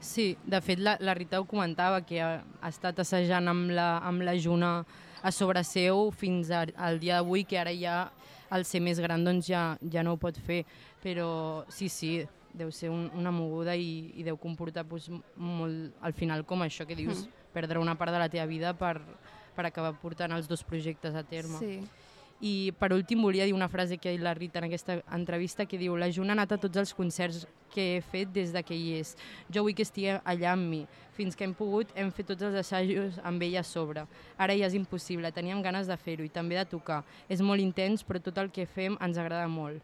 Sí, 0.00 0.36
de 0.46 0.60
fet 0.62 0.78
la, 0.78 0.96
la 1.00 1.14
Rita 1.14 1.40
ho 1.40 1.44
comentava, 1.44 2.00
que 2.06 2.22
ha, 2.22 2.38
ha 2.62 2.68
estat 2.70 3.00
assajant 3.02 3.50
amb 3.50 3.72
la, 3.74 3.98
amb 4.06 4.22
la 4.22 4.36
Juna 4.38 4.84
a 5.22 5.32
sobre 5.34 5.64
seu 5.66 6.12
fins 6.14 6.52
a, 6.54 6.64
al 6.76 7.00
dia 7.02 7.18
d'avui, 7.18 7.42
que 7.44 7.58
ara 7.58 7.74
ja 7.74 8.04
al 8.48 8.64
ser 8.64 8.80
més 8.80 9.00
gran 9.02 9.24
doncs 9.26 9.48
ja, 9.50 9.76
ja 9.92 10.04
no 10.06 10.14
ho 10.14 10.20
pot 10.20 10.38
fer. 10.46 10.62
Però 11.02 11.64
sí, 11.68 11.88
sí, 11.88 12.26
deu 12.54 12.72
ser 12.74 12.90
un, 12.90 13.10
una 13.14 13.30
moguda 13.30 13.76
i, 13.76 14.12
i 14.18 14.24
deu 14.26 14.36
comportar 14.40 14.84
pues, 14.88 15.10
molt 15.36 15.94
al 16.02 16.12
final 16.16 16.44
com 16.44 16.64
això 16.64 16.86
que 16.86 16.96
dius, 16.96 17.26
Mm. 17.26 17.52
perdre 17.52 17.78
una 17.78 17.94
part 17.98 18.12
de 18.12 18.18
la 18.18 18.28
teva 18.28 18.46
vida 18.46 18.72
per, 18.76 19.00
per 19.56 19.66
acabar 19.66 19.94
portant 20.00 20.32
els 20.32 20.46
dos 20.48 20.62
projectes 20.62 21.14
a 21.14 21.22
terme. 21.22 21.58
Sí. 21.58 21.80
I 22.40 22.70
per 22.78 22.92
últim 22.94 23.20
volia 23.22 23.44
dir 23.44 23.54
una 23.54 23.66
frase 23.68 23.96
que 23.98 24.08
ha 24.08 24.12
dit 24.12 24.22
la 24.22 24.34
Rita 24.34 24.60
en 24.60 24.68
aquesta 24.68 25.00
entrevista 25.10 25.66
que 25.66 25.78
diu 25.78 25.96
la 25.98 26.06
Juna 26.12 26.36
ha 26.36 26.36
anat 26.38 26.52
a 26.54 26.58
tots 26.62 26.76
els 26.78 26.92
concerts 26.94 27.48
que 27.74 27.96
he 27.96 28.00
fet 28.00 28.30
des 28.30 28.52
de 28.54 28.62
que 28.62 28.76
hi 28.78 28.92
és. 29.00 29.16
Jo 29.50 29.64
vull 29.66 29.74
que 29.74 29.82
estigui 29.82 30.12
allà 30.22 30.52
amb 30.52 30.68
mi. 30.70 30.84
Fins 31.16 31.34
que 31.34 31.42
hem 31.42 31.54
pogut 31.54 31.90
hem 31.96 32.12
fet 32.14 32.28
tots 32.30 32.42
els 32.46 32.54
assajos 32.54 33.18
amb 33.26 33.42
ella 33.42 33.60
a 33.60 33.66
sobre. 33.66 34.06
Ara 34.38 34.54
ja 34.54 34.66
és 34.70 34.74
impossible, 34.78 35.32
teníem 35.34 35.62
ganes 35.62 35.88
de 35.90 35.96
fer-ho 35.96 36.22
i 36.22 36.30
també 36.30 36.54
de 36.54 36.64
tocar. 36.64 37.02
És 37.28 37.42
molt 37.42 37.60
intens 37.60 38.06
però 38.06 38.22
tot 38.22 38.38
el 38.38 38.52
que 38.54 38.66
fem 38.66 38.94
ens 39.00 39.18
agrada 39.18 39.48
molt. 39.48 39.82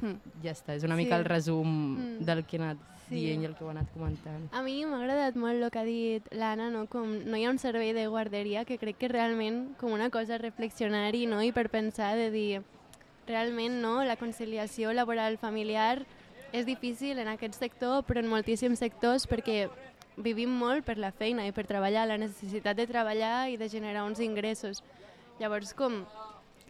Mm. 0.00 0.42
Ja 0.44 0.52
està, 0.52 0.74
és 0.74 0.84
una 0.84 0.96
Sí. 0.96 1.04
mica 1.04 1.16
el 1.16 1.24
resum 1.24 1.96
Mm. 1.96 2.24
del 2.24 2.44
que 2.44 2.56
he 2.56 2.60
anat 2.60 2.76
Sí. 3.08 3.14
dient 3.14 3.42
i 3.42 3.46
el 3.46 3.54
que 3.54 3.64
heu 3.64 3.70
anat 3.70 3.90
comentant. 3.92 4.48
A 4.52 4.62
mi 4.62 4.84
m'ha 4.84 4.98
agradat 4.98 5.34
molt 5.34 5.62
el 5.62 5.70
que 5.70 5.78
ha 5.78 5.84
dit 5.84 6.22
l'Anna, 6.32 6.70
no? 6.70 6.86
com 6.86 7.24
no 7.24 7.36
hi 7.36 7.44
ha 7.46 7.50
un 7.50 7.58
servei 7.58 7.92
de 7.94 8.06
guarderia, 8.06 8.64
que 8.64 8.76
crec 8.78 8.98
que 8.98 9.08
realment 9.08 9.76
com 9.78 9.92
una 9.92 10.10
cosa 10.10 10.34
a 10.34 10.38
reflexionar-hi 10.38 11.26
no? 11.26 11.42
i 11.42 11.50
per 11.52 11.70
pensar 11.70 12.16
de 12.16 12.30
dir 12.30 12.62
realment 13.26 13.80
no? 13.80 14.04
la 14.04 14.16
conciliació 14.16 14.92
laboral 14.92 15.38
familiar 15.38 16.04
és 16.52 16.64
difícil 16.66 17.18
en 17.18 17.28
aquest 17.28 17.54
sector, 17.54 18.04
però 18.04 18.20
en 18.20 18.28
moltíssims 18.28 18.78
sectors 18.78 19.26
perquè 19.28 19.68
vivim 20.16 20.48
molt 20.50 20.84
per 20.84 20.96
la 20.98 21.12
feina 21.12 21.46
i 21.46 21.52
per 21.52 21.66
treballar, 21.66 22.06
la 22.08 22.16
necessitat 22.18 22.76
de 22.76 22.86
treballar 22.86 23.48
i 23.50 23.56
de 23.56 23.68
generar 23.68 24.04
uns 24.04 24.18
ingressos. 24.20 24.82
Llavors, 25.38 25.74
com 25.74 26.04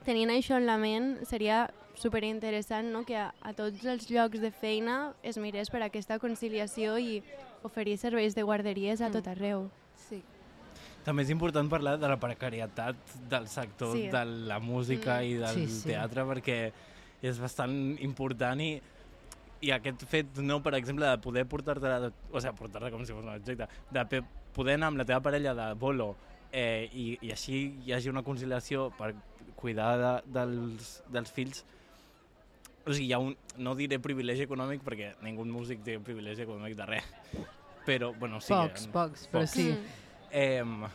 tenint 0.05 0.31
això 0.31 0.57
en 0.57 0.67
la 0.67 0.77
ment, 0.79 1.25
seria 1.25 1.71
superinteressant 1.99 2.91
no? 2.93 3.05
que 3.05 3.17
a, 3.17 3.33
a 3.43 3.53
tots 3.53 3.85
els 3.85 4.09
llocs 4.11 4.41
de 4.41 4.51
feina 4.51 5.15
es 5.23 5.39
mirés 5.39 5.71
per 5.71 5.83
aquesta 5.83 6.19
conciliació 6.19 6.97
i 6.99 7.23
oferir 7.67 7.97
serveis 7.99 8.35
de 8.35 8.43
guarderies 8.47 9.01
a 9.01 9.09
Mm. 9.09 9.13
tot 9.13 9.27
arreu. 9.29 9.69
Sí. 10.09 10.23
També 11.05 11.23
és 11.23 11.31
important 11.31 11.69
parlar 11.71 11.97
de 11.99 12.09
la 12.09 12.19
precarietat 12.21 12.97
del 13.31 13.49
sector 13.49 13.95
Sí. 13.97 14.09
de 14.09 14.25
la 14.25 14.59
música 14.61 15.21
Mm. 15.21 15.25
i 15.25 15.35
del 15.35 15.55
Sí, 15.55 15.67
sí. 15.69 15.89
teatre 15.89 16.25
perquè 16.25 16.73
és 17.23 17.39
bastant 17.41 17.99
important 18.01 18.61
i 18.61 18.81
i 19.61 19.73
aquest 19.73 20.05
fet, 20.07 20.37
no, 20.39 20.63
per 20.63 20.73
exemple, 20.77 21.05
de 21.05 21.19
poder 21.19 21.45
portar-te, 21.45 22.13
o 22.31 22.41
sigui, 22.41 22.55
portar-te 22.55 22.93
com 22.93 23.05
si 23.05 23.13
fos 23.13 23.25
un 23.25 23.33
objecte, 23.35 23.67
de 23.91 24.23
poder 24.55 24.75
anar 24.77 24.87
amb 24.93 24.99
la 24.99 25.05
teva 25.05 25.19
parella 25.21 25.53
de 25.53 25.75
bolo 25.75 26.15
eh, 26.53 26.89
i, 26.93 27.19
i 27.23 27.33
així 27.33 27.75
hi 27.85 27.93
hagi 27.93 28.09
una 28.09 28.23
conciliació 28.23 28.93
per 28.97 29.17
cuidar 29.57 29.99
de, 29.99 30.13
dels, 30.33 31.03
dels 31.11 31.33
fills, 31.33 31.65
o 32.89 32.97
sigui, 32.97 33.09
hi 33.11 33.15
ha 33.15 33.21
un, 33.23 33.35
no 33.61 33.75
diré 33.79 33.99
privilegi 34.03 34.47
econòmic 34.49 34.85
perquè 34.87 35.13
ningú 35.25 35.47
músic 35.49 35.83
té 35.87 35.99
privilegi 36.05 36.45
econòmic 36.47 36.77
de 36.79 36.87
res, 36.89 37.09
però, 37.89 38.13
bueno, 38.17 38.41
sí 38.41 38.55
pocs, 38.55 38.87
que... 38.87 38.93
pocs, 38.95 39.27
però 39.33 39.45
pocs. 39.45 39.57
sí. 39.57 39.71
Mm. 39.73 40.07
Eh, 40.31 40.95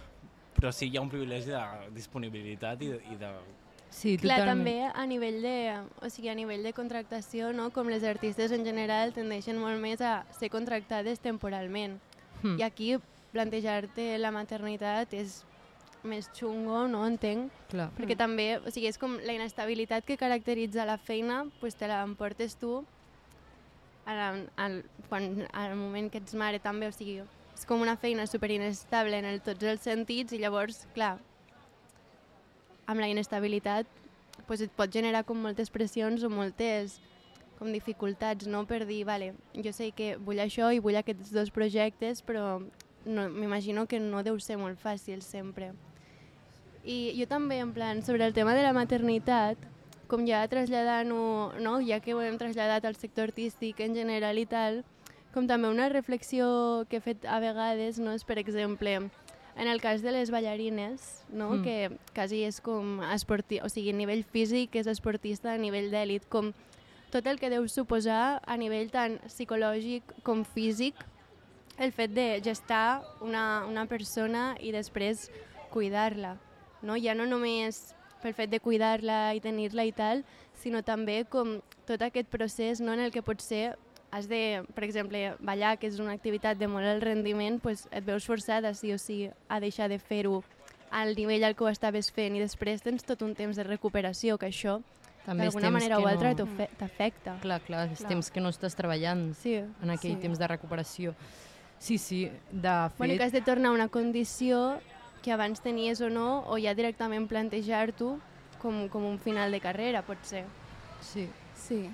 però 0.54 0.72
sí, 0.72 0.90
hi 0.90 0.98
ha 0.98 1.02
un 1.02 1.10
privilegi 1.10 1.50
de 1.52 1.62
disponibilitat 1.96 2.82
i 2.86 2.94
de, 2.94 3.00
i 3.14 3.20
de 3.20 3.34
Sí, 3.94 4.16
Clar, 4.18 4.40
totalment. 4.42 4.66
també 4.66 4.90
a 4.90 5.06
nivell 5.06 5.36
de, 5.44 5.58
o 6.02 6.10
sigui, 6.10 6.32
a 6.32 6.34
nivell 6.34 6.64
de 6.66 6.72
contractació, 6.74 7.52
no? 7.54 7.68
com 7.70 7.92
les 7.94 8.02
artistes 8.04 8.52
en 8.56 8.66
general 8.66 9.14
tendeixen 9.14 9.60
molt 9.62 9.78
més 9.78 10.02
a 10.02 10.24
ser 10.34 10.50
contractades 10.50 11.22
temporalment. 11.22 12.00
Mm. 12.42 12.58
I 12.58 12.66
aquí 12.66 12.88
plantejar-te 13.34 14.18
la 14.18 14.32
maternitat 14.34 15.14
és 15.14 15.44
més 16.04 16.30
xungo, 16.36 16.86
no 16.92 17.06
entenc, 17.08 17.52
Clar. 17.72 17.90
perquè 17.98 18.18
també, 18.20 18.48
o 18.60 18.72
sigui, 18.72 18.90
és 18.92 19.00
com 19.00 19.16
la 19.24 19.36
inestabilitat 19.36 20.06
que 20.08 20.20
caracteritza 20.20 20.86
la 20.86 20.98
feina, 20.98 21.44
pues 21.62 21.78
te 21.80 21.88
la 21.88 22.02
emportes 22.04 22.58
tu 22.60 22.82
al, 24.06 24.44
al, 24.58 24.82
quan, 25.10 25.48
al 25.54 25.78
moment 25.80 26.12
que 26.12 26.20
ets 26.20 26.36
mare 26.36 26.60
també, 26.60 26.90
o 26.92 26.96
sigui, 26.96 27.22
és 27.54 27.66
com 27.70 27.82
una 27.82 27.96
feina 27.96 28.28
superinestable 28.28 29.22
en 29.24 29.30
el, 29.32 29.40
tots 29.46 29.64
els 29.64 29.86
sentits 29.86 30.36
i 30.36 30.42
llavors, 30.42 30.84
clar, 30.96 31.16
amb 32.86 33.00
la 33.00 33.08
inestabilitat 33.08 33.88
pues 34.48 34.62
et 34.62 34.72
pot 34.76 34.92
generar 34.92 35.24
com 35.24 35.40
moltes 35.40 35.70
pressions 35.72 36.24
o 36.24 36.30
moltes 36.30 37.00
com 37.60 37.72
dificultats, 37.72 38.48
no? 38.50 38.66
Per 38.68 38.82
dir, 38.90 39.04
vale, 39.08 39.34
jo 39.56 39.72
sé 39.72 39.92
que 39.96 40.16
vull 40.20 40.42
això 40.44 40.72
i 40.74 40.82
vull 40.84 40.98
aquests 41.00 41.32
dos 41.32 41.52
projectes, 41.54 42.24
però 42.26 42.58
no, 43.06 43.28
m'imagino 43.30 43.86
que 43.88 44.02
no 44.04 44.24
deu 44.26 44.40
ser 44.44 44.58
molt 44.60 44.82
fàcil 44.82 45.22
sempre. 45.24 45.72
I 46.84 47.14
jo 47.18 47.28
també, 47.32 47.60
en 47.64 47.72
plan, 47.74 48.04
sobre 48.04 48.26
el 48.26 48.34
tema 48.34 48.54
de 48.54 48.64
la 48.64 48.74
maternitat, 48.76 49.58
com 50.12 50.26
ja 50.28 50.44
traslladant-ho, 50.52 51.54
no? 51.64 51.78
ja 51.82 52.02
que 52.04 52.14
ho 52.14 52.22
hem 52.22 52.38
traslladat 52.38 52.86
al 52.86 53.00
sector 53.00 53.32
artístic 53.32 53.80
en 53.82 53.96
general 53.96 54.38
i 54.38 54.46
tal, 54.46 54.84
com 55.34 55.48
també 55.50 55.72
una 55.72 55.90
reflexió 55.90 56.86
que 56.90 57.00
he 57.00 57.06
fet 57.06 57.26
a 57.26 57.40
vegades, 57.42 57.98
no? 58.04 58.14
és 58.14 58.28
per 58.28 58.38
exemple, 58.38 59.00
en 59.56 59.68
el 59.68 59.82
cas 59.82 60.02
de 60.02 60.12
les 60.12 60.32
ballarines, 60.32 61.24
no? 61.30 61.52
Mm. 61.56 61.64
que 61.64 61.98
quasi 62.14 62.44
és 62.44 62.60
com 62.62 63.00
esporti 63.14 63.60
o 63.62 63.70
sigui, 63.70 63.94
a 63.94 63.98
nivell 63.98 64.24
físic 64.26 64.76
és 64.76 64.90
esportista 64.90 65.54
a 65.54 65.62
nivell 65.62 65.92
d'èlit, 65.94 66.28
com 66.30 66.52
tot 67.14 67.28
el 67.30 67.40
que 67.40 67.52
deu 67.54 67.68
suposar 67.70 68.42
a 68.42 68.58
nivell 68.58 68.90
tant 68.90 69.20
psicològic 69.30 70.16
com 70.26 70.42
físic 70.44 70.98
el 71.78 71.94
fet 71.94 72.14
de 72.14 72.42
gestar 72.46 73.04
una, 73.22 73.66
una 73.70 73.86
persona 73.90 74.54
i 74.62 74.74
després 74.74 75.30
cuidar-la. 75.74 76.38
No? 76.84 76.98
Ja 77.00 77.16
no 77.16 77.26
només 77.26 77.96
pel 78.22 78.36
fet 78.36 78.52
de 78.52 78.60
cuidar-la 78.64 79.34
i 79.36 79.42
tenir-la 79.44 79.84
i 79.88 79.92
tal, 79.96 80.24
sinó 80.56 80.84
també 80.84 81.24
com 81.28 81.58
tot 81.88 82.02
aquest 82.06 82.30
procés 82.32 82.80
no, 82.80 82.94
en 82.94 83.02
el 83.04 83.12
que 83.12 83.24
potser 83.26 83.74
has 84.14 84.28
de, 84.30 84.62
per 84.76 84.84
exemple, 84.86 85.34
ballar, 85.42 85.78
que 85.82 85.88
és 85.90 85.98
una 86.00 86.14
activitat 86.14 86.60
de 86.60 86.68
molt 86.70 86.86
alt 86.86 87.04
rendiment, 87.04 87.58
pues 87.60 87.88
et 87.92 88.06
veus 88.06 88.28
forçada 88.30 88.76
sí 88.78 88.94
o 88.94 89.00
sí 89.02 89.26
a 89.50 89.60
deixar 89.60 89.90
de 89.90 89.98
fer-ho 90.00 90.44
al 90.94 91.16
nivell 91.18 91.44
al 91.44 91.56
que 91.58 91.66
ho 91.66 91.72
estaves 91.72 92.12
fent 92.14 92.36
i 92.38 92.44
després 92.44 92.84
tens 92.86 93.04
tot 93.04 93.24
un 93.26 93.34
temps 93.34 93.58
de 93.58 93.64
recuperació, 93.66 94.38
que 94.38 94.52
això 94.52 94.78
També 95.26 95.48
d'alguna 95.48 95.72
manera 95.74 95.98
o 96.00 96.06
altra 96.06 96.36
no... 96.38 96.46
t'afecta. 96.78 97.40
Clar, 97.42 97.60
clar, 97.66 97.88
és 97.92 98.04
Clar. 98.04 98.12
temps 98.14 98.30
que 98.30 98.44
no 98.44 98.52
estàs 98.54 98.76
treballant 98.78 99.34
Sí. 99.40 99.56
en 99.56 99.90
aquell 99.90 100.14
Sí. 100.14 100.22
temps 100.22 100.38
de 100.38 100.48
recuperació. 100.48 101.16
Sí, 101.80 101.98
sí, 101.98 102.30
de 102.52 102.76
fet... 102.90 102.98
Bueno, 103.00 103.18
que 103.18 103.24
has 103.24 103.32
de 103.34 103.42
tornar 103.42 103.72
a 103.72 103.74
una 103.74 103.88
condició 103.90 104.80
que 105.24 105.32
abans 105.32 105.62
tenies 105.64 106.02
o 106.02 106.10
no, 106.12 106.44
o 106.52 106.58
ja 106.60 106.76
directament 106.76 107.26
plantejar-t'ho 107.32 108.18
com, 108.62 108.88
com 108.92 109.06
un 109.08 109.18
final 109.20 109.52
de 109.56 109.60
carrera, 109.64 110.04
potser. 110.04 110.44
Sí. 111.02 111.30
Sí. 111.56 111.90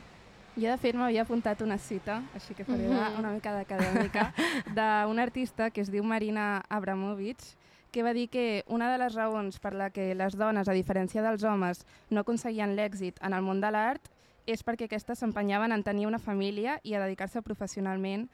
Jo, 0.60 0.68
de 0.74 0.78
fet, 0.82 0.96
m'havia 0.98 1.22
apuntat 1.24 1.62
una 1.62 1.78
cita, 1.78 2.24
així 2.36 2.56
que 2.58 2.66
faré 2.66 2.90
una, 2.90 3.10
Mhm. 3.12 3.20
una 3.20 3.32
mica 3.32 3.54
d'acadèmica, 3.54 4.34
d'un 4.76 5.20
artista 5.20 5.70
que 5.70 5.82
es 5.82 5.92
diu 5.92 6.04
Marina 6.04 6.64
Abramovic, 6.70 7.38
que 7.92 8.04
va 8.04 8.14
dir 8.14 8.30
que 8.30 8.64
una 8.68 8.92
de 8.92 8.98
les 8.98 9.16
raons 9.16 9.60
per 9.60 9.74
la 9.74 9.90
que 9.90 10.14
les 10.16 10.36
dones, 10.38 10.68
a 10.68 10.74
diferència 10.74 11.22
dels 11.24 11.44
homes, 11.44 11.86
no 12.10 12.22
aconseguien 12.22 12.76
l'èxit 12.76 13.18
en 13.22 13.34
el 13.34 13.42
món 13.42 13.62
de 13.62 13.72
l'art 13.72 14.02
és 14.46 14.64
perquè 14.66 14.86
aquestes 14.86 15.20
s'empenyaven 15.20 15.72
en 15.72 15.84
tenir 15.84 16.08
una 16.08 16.20
família 16.20 16.80
i 16.84 16.94
a 16.94 17.00
dedicar-se 17.00 17.42
professionalment, 17.42 18.30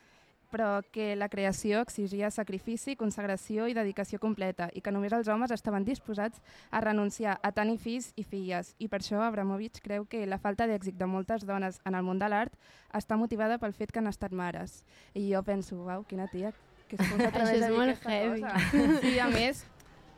però 0.51 0.81
que 0.91 1.15
la 1.15 1.29
creació 1.29 1.81
exigia 1.81 2.29
sacrifici, 2.31 2.95
consagració 2.95 3.67
i 3.67 3.73
dedicació 3.73 4.19
completa 4.19 4.69
i 4.73 4.81
que 4.81 4.91
només 4.91 5.13
els 5.13 5.27
homes 5.27 5.51
estaven 5.51 5.85
disposats 5.85 6.41
a 6.71 6.81
renunciar 6.81 7.39
a 7.43 7.51
tenir 7.51 7.77
fills 7.77 8.11
i 8.15 8.23
filles. 8.23 8.75
I 8.79 8.87
per 8.87 8.99
això 9.01 9.21
Abramovic 9.25 9.81
creu 9.83 10.05
que 10.05 10.25
la 10.25 10.37
falta 10.39 10.67
d'èxit 10.67 10.97
de 10.97 11.05
moltes 11.05 11.45
dones 11.45 11.81
en 11.85 11.95
el 11.95 12.03
món 12.03 12.19
de 12.19 12.29
l'art 12.29 12.53
està 12.93 13.17
motivada 13.17 13.57
pel 13.57 13.73
fet 13.73 13.91
que 13.91 13.99
han 13.99 14.07
estat 14.07 14.31
mares. 14.31 14.83
I 15.13 15.31
jo 15.33 15.43
penso, 15.43 15.75
uau, 15.83 16.03
quina 16.07 16.27
tia 16.31 16.53
que 16.87 16.95
es 16.99 17.07
posa 17.09 17.27
a 17.27 17.31
través 17.35 17.55
Això 17.55 17.63
és 17.63 17.65
de 17.65 17.71
molt 17.73 18.05
heavy. 18.05 18.41
cosa. 18.41 19.01
Sí, 19.01 19.17
a 19.19 19.27
més, 19.27 19.65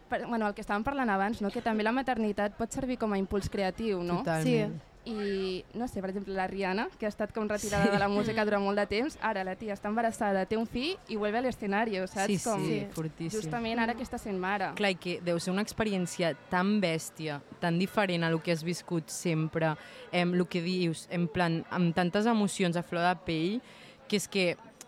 per, 0.09 0.25
bueno, 0.27 0.47
el 0.47 0.53
que 0.53 0.61
estàvem 0.65 0.83
parlant 0.83 1.09
abans, 1.09 1.41
no? 1.41 1.49
que 1.51 1.61
també 1.63 1.83
la 1.83 1.93
maternitat 1.95 2.57
pot 2.59 2.71
servir 2.75 2.97
com 2.99 3.13
a 3.13 3.17
impuls 3.19 3.47
creatiu, 3.49 4.03
no? 4.03 4.19
Totalment. 4.19 4.75
Sí. 4.75 4.83
I, 5.07 5.63
no 5.77 5.87
sé, 5.87 6.01
per 6.03 6.11
exemple, 6.11 6.33
la 6.35 6.47
Rihanna, 6.49 6.87
que 6.99 7.07
ha 7.07 7.11
estat 7.11 7.31
com 7.35 7.47
retirada 7.47 7.87
sí. 7.87 7.93
de 7.93 7.99
la 8.01 8.09
música 8.11 8.43
durant 8.47 8.63
molt 8.63 8.79
de 8.79 8.85
temps, 8.91 9.17
ara 9.23 9.45
la 9.47 9.55
tia 9.59 9.75
està 9.77 9.91
embarassada, 9.91 10.43
té 10.49 10.59
un 10.59 10.67
fill 10.67 10.97
i 11.07 11.19
vuelve 11.19 11.39
a 11.39 11.45
l'escenari, 11.45 11.97
saps? 12.05 12.27
Sí, 12.33 12.37
com, 12.43 12.65
sí, 12.65 12.81
fortíssim. 12.95 13.39
Justament 13.39 13.79
ara 13.83 13.95
que 13.97 14.05
està 14.05 14.19
sent 14.21 14.39
mare. 14.41 14.73
Clar, 14.77 14.93
que 14.99 15.17
deu 15.25 15.39
ser 15.43 15.53
una 15.55 15.63
experiència 15.65 16.33
tan 16.51 16.77
bèstia, 16.83 17.39
tan 17.63 17.79
diferent 17.79 18.27
a 18.27 18.31
lo 18.33 18.41
que 18.43 18.51
has 18.51 18.65
viscut 18.67 19.09
sempre, 19.13 19.75
em, 20.11 20.35
el 20.35 20.47
que 20.51 20.61
dius, 20.65 21.07
en 21.13 21.29
plan, 21.31 21.61
amb 21.71 21.95
tantes 21.95 22.27
emocions 22.27 22.75
a 22.75 22.83
flor 22.83 23.07
de 23.07 23.15
pell, 23.27 23.59
que 24.07 24.19
és 24.19 24.27
que 24.31 24.45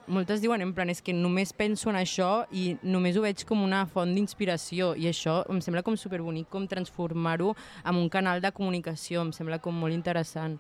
moltes 0.09 0.41
diuen 0.41 0.61
en 0.65 0.73
plan, 0.75 0.89
és 0.89 1.01
que 1.05 1.13
només 1.15 1.53
penso 1.53 1.91
en 1.91 1.99
això 1.99 2.45
i 2.51 2.73
només 2.81 3.17
ho 3.17 3.23
veig 3.23 3.45
com 3.47 3.61
una 3.63 3.85
font 3.89 4.11
d'inspiració 4.15 4.91
i 4.97 5.07
això 5.09 5.39
em 5.49 5.61
sembla 5.63 5.83
com 5.85 5.97
superbonic 5.97 6.49
com 6.49 6.67
transformar-ho 6.67 7.53
en 7.85 7.95
un 7.95 8.09
canal 8.09 8.41
de 8.41 8.51
comunicació, 8.51 9.21
em 9.21 9.33
sembla 9.35 9.61
com 9.63 9.77
molt 9.77 9.95
interessant 9.95 10.59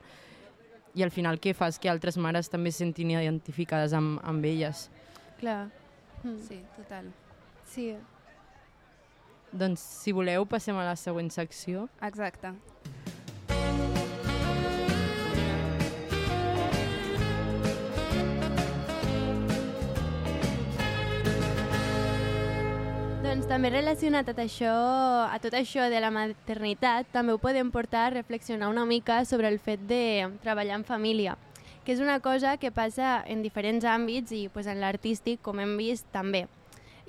i 0.95 1.03
al 1.03 1.11
final 1.13 1.39
què 1.41 1.53
fas? 1.55 1.77
Que 1.79 1.89
altres 1.91 2.17
mares 2.17 2.49
també 2.49 2.71
se 2.73 2.83
sentin 2.83 3.13
identificades 3.13 3.93
amb, 3.93 4.19
amb 4.25 4.45
elles. 4.45 4.87
Clar. 5.39 5.69
Mm. 6.23 6.37
Sí, 6.47 6.61
total. 6.75 7.11
Sí. 7.69 7.91
Doncs, 9.51 9.81
si 10.03 10.13
voleu, 10.13 10.45
passem 10.45 10.77
a 10.77 10.85
la 10.85 10.95
següent 10.99 11.31
secció. 11.33 11.87
Exacte. 12.05 12.53
Doncs 12.53 12.98
també 23.49 23.71
relacionat 23.73 24.27
a 24.29 24.33
això, 24.43 24.71
a 25.25 25.37
tot 25.41 25.55
això 25.57 25.87
de 25.89 25.97
la 25.97 26.11
maternitat, 26.13 27.07
també 27.09 27.33
ho 27.33 27.39
podem 27.41 27.71
portar 27.73 28.03
a 28.05 28.11
reflexionar 28.13 28.67
una 28.69 28.83
mica 28.85 29.23
sobre 29.25 29.49
el 29.49 29.57
fet 29.57 29.81
de 29.89 30.29
treballar 30.43 30.75
en 30.77 30.83
família, 30.85 31.33
que 31.83 31.95
és 31.95 31.99
una 31.99 32.19
cosa 32.19 32.57
que 32.61 32.69
passa 32.69 33.23
en 33.25 33.41
diferents 33.41 33.87
àmbits 33.89 34.35
i 34.37 34.43
pues, 34.53 34.69
en 34.69 34.77
l'artístic, 34.83 35.41
com 35.41 35.57
hem 35.57 35.73
vist, 35.81 36.05
també. 36.13 36.43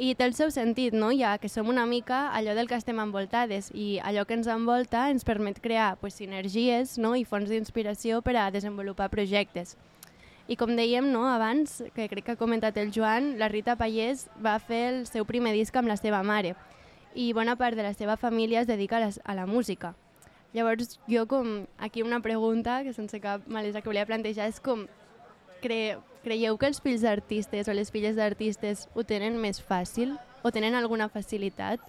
I 0.00 0.14
té 0.16 0.24
el 0.24 0.32
seu 0.32 0.48
sentit, 0.48 0.96
no? 0.96 1.10
ja 1.12 1.36
que 1.36 1.52
som 1.52 1.68
una 1.68 1.84
mica 1.84 2.30
allò 2.32 2.56
del 2.56 2.72
que 2.72 2.80
estem 2.80 3.04
envoltades 3.04 3.68
i 3.76 4.00
allò 4.00 4.24
que 4.24 4.38
ens 4.40 4.48
envolta 4.48 5.10
ens 5.12 5.28
permet 5.28 5.60
crear 5.60 5.98
pues, 6.00 6.16
sinergies 6.16 6.96
no? 6.96 7.12
i 7.20 7.28
fonts 7.28 7.52
d'inspiració 7.52 8.24
per 8.24 8.38
a 8.40 8.48
desenvolupar 8.50 9.12
projectes. 9.12 9.76
I 10.50 10.56
com 10.58 10.72
dèiem 10.74 11.06
no, 11.12 11.22
abans, 11.30 11.76
que 11.94 12.08
crec 12.10 12.24
que 12.26 12.34
ha 12.34 12.40
comentat 12.40 12.76
el 12.82 12.90
Joan, 12.90 13.36
la 13.38 13.46
Rita 13.48 13.76
Pallés 13.78 14.26
va 14.42 14.56
fer 14.58 14.82
el 14.88 15.04
seu 15.06 15.22
primer 15.28 15.52
disc 15.54 15.76
amb 15.78 15.86
la 15.86 15.98
seva 16.00 16.24
mare 16.26 16.56
i 17.14 17.32
bona 17.34 17.54
part 17.58 17.78
de 17.78 17.84
la 17.86 17.94
seva 17.94 18.16
família 18.18 18.62
es 18.62 18.66
dedica 18.66 18.98
a 18.98 19.00
la, 19.04 19.10
a 19.24 19.34
la 19.34 19.46
música. 19.46 19.94
Llavors, 20.52 20.98
jo 21.06 21.26
com 21.30 21.66
aquí 21.78 22.02
una 22.02 22.18
pregunta 22.20 22.82
que 22.82 22.92
sense 22.92 23.20
cap 23.22 23.46
malesa 23.46 23.80
que 23.80 23.90
volia 23.90 24.06
plantejar 24.06 24.48
és 24.50 24.58
com 24.58 24.88
cre 25.62 25.98
creieu 26.24 26.58
que 26.58 26.68
els 26.68 26.82
fills 26.82 27.06
d'artistes 27.06 27.68
o 27.70 27.72
les 27.72 27.90
filles 27.94 28.18
d'artistes 28.18 28.88
ho 28.92 29.04
tenen 29.06 29.38
més 29.40 29.62
fàcil 29.62 30.16
o 30.42 30.50
tenen 30.52 30.74
alguna 30.74 31.08
facilitat 31.08 31.80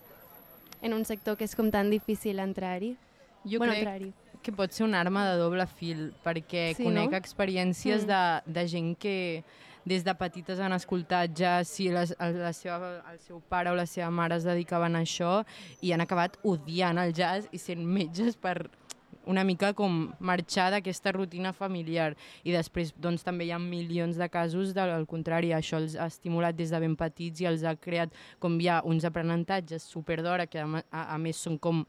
en 0.82 0.94
un 0.94 1.04
sector 1.06 1.36
que 1.38 1.50
és 1.50 1.56
com 1.58 1.72
tan 1.74 1.90
difícil 1.92 2.40
entrar-hi? 2.40 2.96
Jo 3.44 3.58
bueno, 3.60 3.74
crec 3.74 3.84
entrar-hi. 3.84 4.14
Que 4.42 4.52
pot 4.52 4.72
ser 4.74 4.86
una 4.86 5.00
arma 5.02 5.26
de 5.30 5.38
doble 5.40 5.66
fil, 5.68 6.12
perquè 6.26 6.72
Sí, 6.76 6.84
conec 6.84 7.12
no? 7.12 7.18
experiències 7.18 8.06
Mm. 8.06 8.08
de, 8.08 8.54
de 8.60 8.68
gent 8.68 8.98
que 8.98 9.44
des 9.86 10.04
de 10.06 10.14
petites 10.14 10.60
han 10.60 10.74
escoltat 10.74 11.32
ja 11.38 11.64
si 11.66 11.90
les, 11.90 12.12
el, 12.20 12.36
la 12.38 12.52
seva, 12.54 13.02
el 13.12 13.18
seu 13.20 13.40
pare 13.50 13.72
o 13.72 13.76
la 13.76 13.88
seva 13.90 14.12
mare 14.12 14.36
es 14.38 14.44
dedicaven 14.46 14.96
a 14.96 15.02
això 15.02 15.44
i 15.82 15.92
han 15.92 16.02
acabat 16.02 16.38
odiant 16.44 17.00
el 17.02 17.14
jazz 17.18 17.48
i 17.52 17.58
sent 17.58 17.82
metges 17.86 18.36
per 18.38 18.70
una 19.26 19.44
mica 19.44 19.72
com 19.78 20.14
marxar 20.20 20.72
d'aquesta 20.74 21.12
rutina 21.14 21.52
familiar 21.54 22.16
i 22.44 22.52
després 22.54 22.94
doncs, 22.98 23.24
també 23.24 23.46
hi 23.46 23.52
ha 23.54 23.60
milions 23.60 24.18
de 24.18 24.28
casos 24.30 24.74
del 24.74 25.06
contrari, 25.08 25.50
això 25.54 25.78
els 25.78 25.96
ha 25.96 26.06
estimulat 26.10 26.56
des 26.58 26.70
de 26.74 26.80
ben 26.80 26.96
petits 26.96 27.42
i 27.42 27.46
els 27.46 27.64
ha 27.64 27.76
creat 27.76 28.14
com 28.40 28.60
hi 28.60 28.68
ha 28.68 28.82
uns 28.86 29.06
aprenentatges 29.06 29.84
superdora 29.84 30.46
que 30.48 30.60
a, 30.60 30.66
a, 30.92 31.16
a 31.16 31.18
més 31.18 31.38
són 31.38 31.58
com 31.58 31.86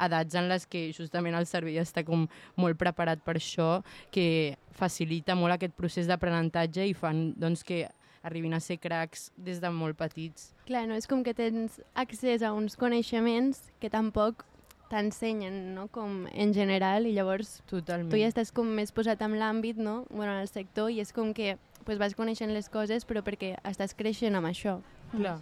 edats 0.00 0.34
en 0.36 0.48
les 0.50 0.66
que 0.66 0.90
justament 0.96 1.36
el 1.38 1.46
cervell 1.48 1.80
està 1.82 2.04
com 2.06 2.26
molt 2.56 2.78
preparat 2.80 3.22
per 3.24 3.36
això, 3.38 3.82
que 4.12 4.56
facilita 4.76 5.36
molt 5.38 5.56
aquest 5.56 5.76
procés 5.76 6.08
d'aprenentatge 6.10 6.86
i 6.86 6.94
fan 6.96 7.30
doncs, 7.36 7.64
que 7.64 7.86
arribin 8.26 8.56
a 8.56 8.60
ser 8.60 8.80
cracs 8.82 9.30
des 9.36 9.60
de 9.62 9.70
molt 9.70 9.96
petits. 9.96 10.50
Clar, 10.66 10.86
no 10.90 10.98
és 10.98 11.06
com 11.06 11.22
que 11.22 11.34
tens 11.34 11.78
accés 11.94 12.42
a 12.42 12.52
uns 12.56 12.74
coneixements 12.76 13.68
que 13.80 13.90
tampoc 13.92 14.42
t'ensenyen, 14.90 15.74
no? 15.74 15.86
Com 15.94 16.26
en 16.32 16.54
general, 16.54 17.06
i 17.06 17.14
llavors 17.14 17.60
Totalment. 17.70 18.10
tu 18.10 18.18
ja 18.20 18.30
estàs 18.30 18.52
com 18.54 18.68
més 18.78 18.92
posat 18.94 19.22
en 19.22 19.38
l'àmbit, 19.38 19.78
no? 19.78 20.04
Bueno, 20.10 20.32
en 20.34 20.42
el 20.42 20.50
sector, 20.50 20.90
i 20.90 21.00
és 21.02 21.12
com 21.14 21.32
que 21.34 21.56
pues, 21.84 21.98
vas 21.98 22.14
coneixent 22.18 22.52
les 22.54 22.68
coses, 22.68 23.06
però 23.06 23.22
perquè 23.26 23.54
estàs 23.66 23.94
creixent 23.98 24.34
amb 24.34 24.50
això. 24.50 24.80
Clar. 25.14 25.38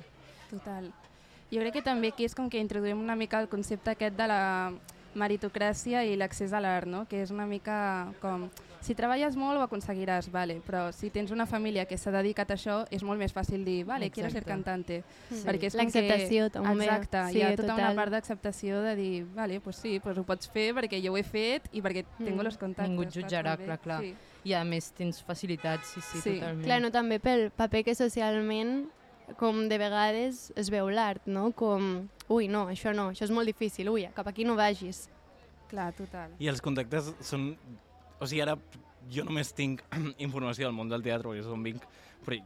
Total. 0.51 0.93
Jo 1.55 1.61
crec 1.62 1.77
que 1.79 1.83
també 1.87 2.09
aquí 2.11 2.25
és 2.27 2.35
com 2.35 2.51
que 2.51 2.59
introduïm 2.59 2.99
una 2.99 3.14
mica 3.14 3.38
el 3.40 3.49
concepte 3.49 3.95
aquest 3.95 4.17
de 4.19 4.27
la 4.27 4.73
meritocràcia 5.14 6.01
i 6.05 6.17
l'accés 6.19 6.53
a 6.53 6.59
l'art, 6.61 6.88
no? 6.90 7.05
que 7.07 7.21
és 7.23 7.31
una 7.31 7.47
mica 7.47 8.11
com... 8.21 8.49
Si 8.85 8.93
treballes 8.93 9.33
molt 9.40 9.57
ho 9.57 9.62
aconseguiràs, 9.64 10.27
vale, 10.29 10.59
però 10.67 10.90
si 10.93 11.09
tens 11.09 11.31
una 11.33 11.47
família 11.49 11.87
que 11.88 11.97
s'ha 11.97 12.11
dedicat 12.12 12.51
a 12.51 12.57
això 12.59 12.75
és 12.93 13.01
molt 13.07 13.17
més 13.23 13.33
fàcil 13.33 13.62
dir, 13.64 13.79
vale, 13.88 14.11
quiero 14.12 14.29
ser 14.29 14.43
cantante. 14.45 14.99
Sí. 15.31 15.38
Perquè 15.47 15.71
és 15.71 15.77
com 15.79 15.81
L'acceptació 15.87 16.51
que... 16.51 16.53
també. 16.59 16.85
Exacte, 16.85 17.23
Sí, 17.33 17.38
hi 17.38 17.45
ha 17.47 17.55
tota 17.57 17.71
una 17.71 17.77
total. 17.87 17.97
part 17.97 18.12
d'acceptació 18.12 18.83
de 18.85 18.93
dir, 18.99 19.25
vale, 19.38 19.61
pues 19.64 19.77
sí, 19.81 19.95
pues 20.05 20.19
ho 20.21 20.25
pots 20.29 20.51
fer 20.53 20.75
perquè 20.77 21.01
jo 21.01 21.14
ho 21.14 21.17
he 21.17 21.23
fet 21.25 21.71
i 21.73 21.81
perquè 21.81 22.05
Mm. 22.19 22.25
tengo 22.27 22.43
los 22.43 22.59
contactes. 22.59 22.90
Ningú 22.90 23.07
et 23.09 23.14
jutjarà, 23.17 23.55
també? 23.57 23.64
clar, 23.71 23.79
clar. 23.81 24.01
Sí. 24.03 24.14
I 24.45 24.53
a 24.53 24.64
més 24.69 24.90
tens 24.93 25.23
facilitats, 25.25 25.87
sí, 25.95 26.01
sí, 26.03 26.21
Sí. 26.21 26.35
totalment. 26.35 26.67
Clar, 26.67 26.81
no, 26.83 26.90
també 26.90 27.19
pel 27.21 27.51
paper 27.57 27.85
que 27.85 27.95
socialment 27.95 28.90
com 29.41 29.65
de 29.69 29.79
vegades 29.81 30.51
es 30.61 30.71
veu 30.73 30.89
l'art, 30.93 31.27
no? 31.27 31.49
Com, 31.57 32.09
ui, 32.29 32.49
no, 32.51 32.67
això 32.73 32.93
no, 32.97 33.11
això 33.15 33.27
és 33.27 33.35
molt 33.35 33.49
difícil, 33.51 33.91
ui, 33.93 34.07
cap 34.17 34.29
aquí 34.31 34.47
no 34.47 34.57
vagis. 34.59 35.07
Clar, 35.71 35.91
total. 35.97 36.35
I 36.39 36.51
els 36.53 36.63
contactes 36.65 37.13
són... 37.25 37.53
O 38.21 38.29
sigui, 38.29 38.43
ara 38.45 38.55
jo 39.11 39.25
només 39.27 39.53
tinc 39.57 39.83
informació 40.27 40.69
del 40.69 40.77
món 40.77 40.93
del 40.93 41.05
teatre, 41.05 41.31
perquè 41.31 41.45
és 41.45 41.51
on 41.51 41.65
vinc, 41.65 41.87
però 42.25 42.39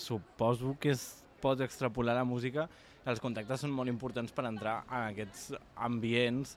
suposo 0.00 0.74
que 0.80 0.92
es 0.96 1.04
pot 1.42 1.60
extrapolar 1.64 2.16
la 2.16 2.26
música. 2.28 2.68
Els 3.08 3.20
contactes 3.22 3.64
són 3.64 3.72
molt 3.74 3.90
importants 3.90 4.34
per 4.34 4.46
entrar 4.48 4.82
en 4.88 5.08
aquests 5.12 5.52
ambients. 5.76 6.56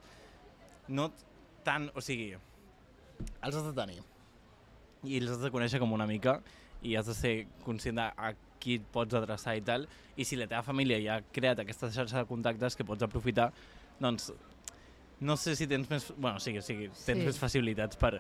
No 0.88 1.10
tant... 1.66 1.90
O 1.98 2.04
sigui, 2.06 2.36
els 3.42 3.56
has 3.56 3.64
de 3.66 3.74
tenir. 3.78 4.02
I 5.06 5.20
els 5.22 5.36
has 5.36 5.42
de 5.42 5.52
conèixer 5.54 5.82
com 5.82 5.94
una 5.94 6.08
mica 6.10 6.40
i 6.86 6.96
has 6.98 7.10
de 7.10 7.16
ser 7.18 7.34
conscient 7.66 7.98
de 7.98 8.06
a 8.06 8.34
qui 8.60 8.76
et 8.80 8.86
pots 8.92 9.14
adreçar 9.18 9.56
i 9.58 9.62
tal. 9.62 9.88
I 10.18 10.26
si 10.26 10.38
la 10.40 10.48
teva 10.48 10.64
família 10.64 11.00
ja 11.04 11.18
ha 11.20 11.24
creat 11.34 11.60
aquesta 11.64 11.90
xarxa 11.92 12.22
de 12.24 12.30
contactes 12.30 12.76
que 12.76 12.86
pots 12.88 13.04
aprofitar, 13.04 13.52
doncs 14.00 14.32
no 15.22 15.38
sé 15.40 15.56
si 15.56 15.68
tens 15.68 15.90
més... 15.90 16.10
Bueno, 16.18 16.40
sí, 16.40 16.56
sí, 16.62 16.76
tens 16.90 17.06
Sí. 17.06 17.14
més 17.26 17.38
facilitats 17.40 17.96
per 18.00 18.18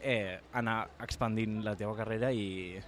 eh, 0.00 0.38
anar 0.54 0.88
expandint 1.02 1.62
la 1.64 1.74
teva 1.76 1.96
carrera 1.98 2.30
i, 2.32 2.78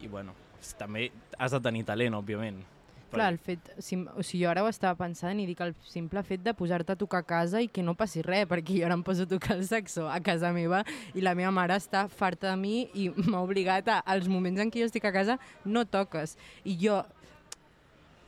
i 0.00 0.08
bueno, 0.08 0.34
també 0.78 1.10
has 1.38 1.52
de 1.52 1.60
tenir 1.60 1.84
talent, 1.84 2.14
òbviament. 2.14 2.62
Clar, 3.10 3.28
el 3.32 3.38
fet, 3.38 3.70
sim, 3.78 4.02
o 4.18 4.22
sigui, 4.24 4.42
jo 4.44 4.50
ara 4.50 4.64
ho 4.64 4.68
estava 4.68 4.96
pensant 4.98 5.38
i 5.40 5.46
dic 5.48 5.60
el 5.64 5.72
simple 5.86 6.20
fet 6.26 6.42
de 6.44 6.52
posar-te 6.58 6.92
a 6.92 6.98
tocar 6.98 7.22
a 7.22 7.26
casa 7.26 7.62
i 7.62 7.68
que 7.70 7.84
no 7.86 7.94
passi 7.98 8.24
res, 8.26 8.48
perquè 8.50 8.80
jo 8.80 8.88
ara 8.88 8.96
em 8.98 9.04
poso 9.06 9.24
a 9.24 9.30
tocar 9.30 9.54
el 9.56 9.62
saxo 9.68 10.08
a 10.10 10.18
casa 10.20 10.50
meva 10.52 10.82
i 11.14 11.22
la 11.24 11.36
meva 11.38 11.52
mare 11.54 11.78
està 11.78 12.06
farta 12.10 12.50
de 12.50 12.56
mi 12.60 12.88
i 12.94 13.08
m'ha 13.30 13.42
obligat 13.44 13.88
a, 13.88 14.00
als 14.04 14.26
moments 14.28 14.60
en 14.60 14.72
què 14.72 14.82
jo 14.82 14.90
estic 14.90 15.06
a 15.06 15.14
casa, 15.14 15.38
no 15.64 15.86
toques. 15.86 16.36
I 16.64 16.76
jo 16.82 16.98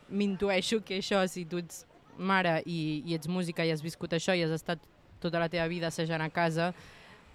m'intueixo 0.09 0.81
que 0.87 1.03
això, 1.03 1.25
si 1.29 1.45
tu 1.45 1.61
ets 1.61 1.85
mare 2.19 2.61
i, 2.67 3.03
i 3.07 3.19
ets 3.19 3.29
música 3.31 3.67
i 3.67 3.75
has 3.75 3.83
viscut 3.85 4.15
això 4.15 4.35
i 4.35 4.43
has 4.47 4.55
estat 4.55 4.81
tota 5.21 5.43
la 5.43 5.51
teva 5.51 5.67
vida 5.71 5.91
assajant 5.91 6.23
a 6.23 6.31
casa, 6.31 6.73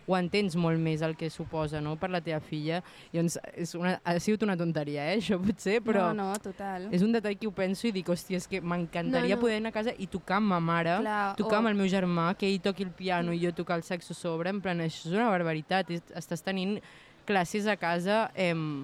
ho 0.06 0.16
entens 0.18 0.56
molt 0.60 0.80
més 0.84 1.02
el 1.02 1.14
que 1.16 1.30
suposa 1.32 1.80
no? 1.82 1.94
per 1.96 2.10
la 2.12 2.20
teva 2.22 2.40
filla. 2.44 2.82
Llavors, 3.14 3.38
és 3.56 3.74
una, 3.80 3.94
ha 4.04 4.16
sigut 4.20 4.44
una 4.44 4.58
tonteria, 4.60 5.06
eh? 5.14 5.20
això 5.22 5.38
potser, 5.40 5.78
però... 5.86 6.10
No, 6.14 6.26
no, 6.34 6.40
total. 6.44 6.90
És 6.92 7.06
un 7.06 7.14
detall 7.16 7.38
que 7.40 7.48
ho 7.48 7.54
penso 7.56 7.88
i 7.88 7.94
dic, 7.96 8.10
hòstia, 8.12 8.42
és 8.42 8.48
que 8.52 8.60
m'encantaria 8.62 9.36
No, 9.36 9.40
no. 9.40 9.46
poder 9.46 9.62
anar 9.62 9.72
a 9.72 9.78
casa 9.78 9.94
i 9.98 10.08
tocar 10.12 10.42
amb 10.42 10.52
ma 10.52 10.60
mare, 10.60 10.98
Clar, 11.06 11.36
tocar 11.40 11.58
o- 11.58 11.62
amb 11.64 11.72
el 11.72 11.80
meu 11.80 11.88
germà, 11.88 12.34
que 12.36 12.50
ell 12.52 12.60
toqui 12.62 12.84
el 12.84 12.92
piano 12.92 13.32
i 13.32 13.40
jo 13.46 13.54
tocar 13.56 13.78
el 13.80 13.84
saxo 13.88 14.14
sobre, 14.14 14.50
en 14.52 14.60
plan, 14.62 14.84
això 14.84 15.08
és 15.08 15.16
una 15.16 15.30
barbaritat. 15.32 15.90
Estàs 16.20 16.44
tenint 16.44 16.80
classes 17.26 17.68
a 17.72 17.78
casa 17.80 18.26
em, 18.36 18.84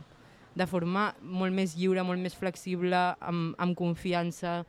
de 0.56 0.66
forma 0.72 1.10
molt 1.22 1.52
més 1.54 1.76
lliure, 1.76 2.02
molt 2.08 2.20
més 2.24 2.36
flexible, 2.36 2.96
amb, 3.20 3.56
amb 3.60 3.76
confiança. 3.76 4.62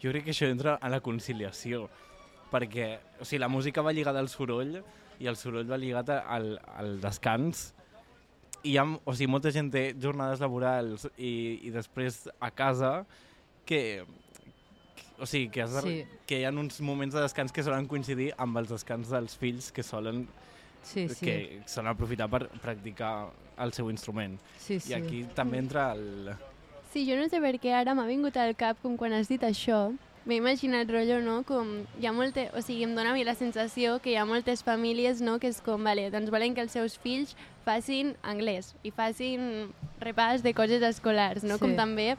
Jo 0.00 0.12
crec 0.14 0.24
que 0.24 0.32
això 0.32 0.48
entra 0.48 0.78
a 0.80 0.88
la 0.88 1.00
conciliació, 1.04 1.88
perquè 2.52 2.94
o 3.20 3.26
sigui, 3.26 3.40
la 3.42 3.48
música 3.52 3.82
va 3.84 3.92
lligada 3.92 4.20
al 4.22 4.28
soroll 4.32 4.78
i 5.20 5.26
el 5.26 5.36
soroll 5.36 5.66
va 5.70 5.76
lligat 5.80 6.10
al, 6.18 6.58
al 6.76 7.00
descans 7.02 7.72
i 8.66 8.76
ha, 8.78 8.84
o 8.84 9.14
sigui, 9.14 9.30
molta 9.30 9.50
gent 9.54 9.70
té 9.70 9.92
jornades 10.02 10.40
laborals 10.42 11.06
i, 11.16 11.60
i 11.62 11.70
després 11.74 12.24
a 12.42 12.50
casa 12.50 13.04
que, 13.68 14.02
o 15.18 15.26
sigui, 15.26 15.48
que, 15.54 15.62
has 15.62 15.74
de, 15.78 15.82
Sí. 15.82 15.96
que 16.26 16.40
hi 16.40 16.44
ha 16.44 16.50
uns 16.50 16.80
moments 16.80 17.14
de 17.14 17.22
descans 17.22 17.52
que 17.52 17.62
solen 17.62 17.86
coincidir 17.86 18.32
amb 18.38 18.58
els 18.58 18.68
descans 18.70 19.10
dels 19.10 19.36
fills 19.38 19.70
que 19.72 19.82
solen 19.82 20.26
Sí, 20.82 21.08
sí. 21.10 21.24
que 21.26 21.62
s'han 21.66 21.86
aprofitat 21.90 22.30
per 22.30 22.46
practicar 22.62 23.28
el 23.58 23.72
seu 23.74 23.90
instrument. 23.90 24.38
sí, 24.58 24.78
sí. 24.80 24.92
I 24.92 24.94
aquí 24.94 25.24
també 25.34 25.58
entra 25.58 25.92
el... 25.92 26.30
Sí, 26.92 27.02
jo 27.04 27.16
no 27.18 27.26
sé 27.28 27.40
per 27.42 27.58
què 27.60 27.74
ara 27.74 27.92
m'ha 27.94 28.06
vingut 28.08 28.36
al 28.40 28.54
cap 28.56 28.78
com 28.80 28.96
quan 28.96 29.12
has 29.12 29.28
dit 29.28 29.42
això. 29.42 29.92
M'he 30.28 30.36
imaginat 30.36 30.90
rotllo, 30.92 31.22
no? 31.24 31.38
Com 31.48 31.70
hi 31.96 32.06
ha 32.06 32.12
molte... 32.12 32.50
O 32.52 32.60
sigui, 32.60 32.82
em 32.84 32.90
dóna 32.92 33.14
a 33.14 33.16
mi 33.16 33.22
la 33.24 33.32
sensació 33.32 33.94
que 34.04 34.10
hi 34.12 34.16
ha 34.20 34.26
moltes 34.28 34.60
famílies, 34.60 35.22
no?, 35.24 35.38
que 35.40 35.48
és 35.48 35.62
com, 35.64 35.80
vale, 35.88 36.10
doncs 36.12 36.28
volen 36.34 36.52
que 36.52 36.60
els 36.66 36.74
seus 36.76 36.98
fills 37.00 37.32
facin 37.64 38.12
anglès 38.20 38.74
i 38.84 38.92
facin 38.92 39.70
repàs 40.04 40.44
de 40.44 40.52
coses 40.52 40.84
escolars, 40.84 41.46
no? 41.48 41.56
Sí. 41.56 41.62
Com 41.64 41.72
també, 41.80 42.10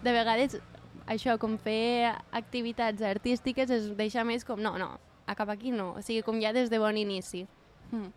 de 0.00 0.14
vegades, 0.16 0.56
això, 1.04 1.36
com 1.36 1.58
fer 1.60 2.14
activitats 2.32 3.04
artístiques 3.04 3.68
es 3.76 3.92
deixa 4.00 4.24
més 4.24 4.48
com, 4.48 4.56
no, 4.64 4.78
no, 4.80 4.94
a 5.28 5.36
cap 5.36 5.52
aquí 5.52 5.68
no. 5.68 5.90
O 5.98 6.00
sigui, 6.00 6.24
com 6.24 6.40
ja 6.40 6.54
des 6.56 6.72
de 6.72 6.80
bon 6.80 6.96
inici. 6.96 7.44
Mm. 7.92 8.08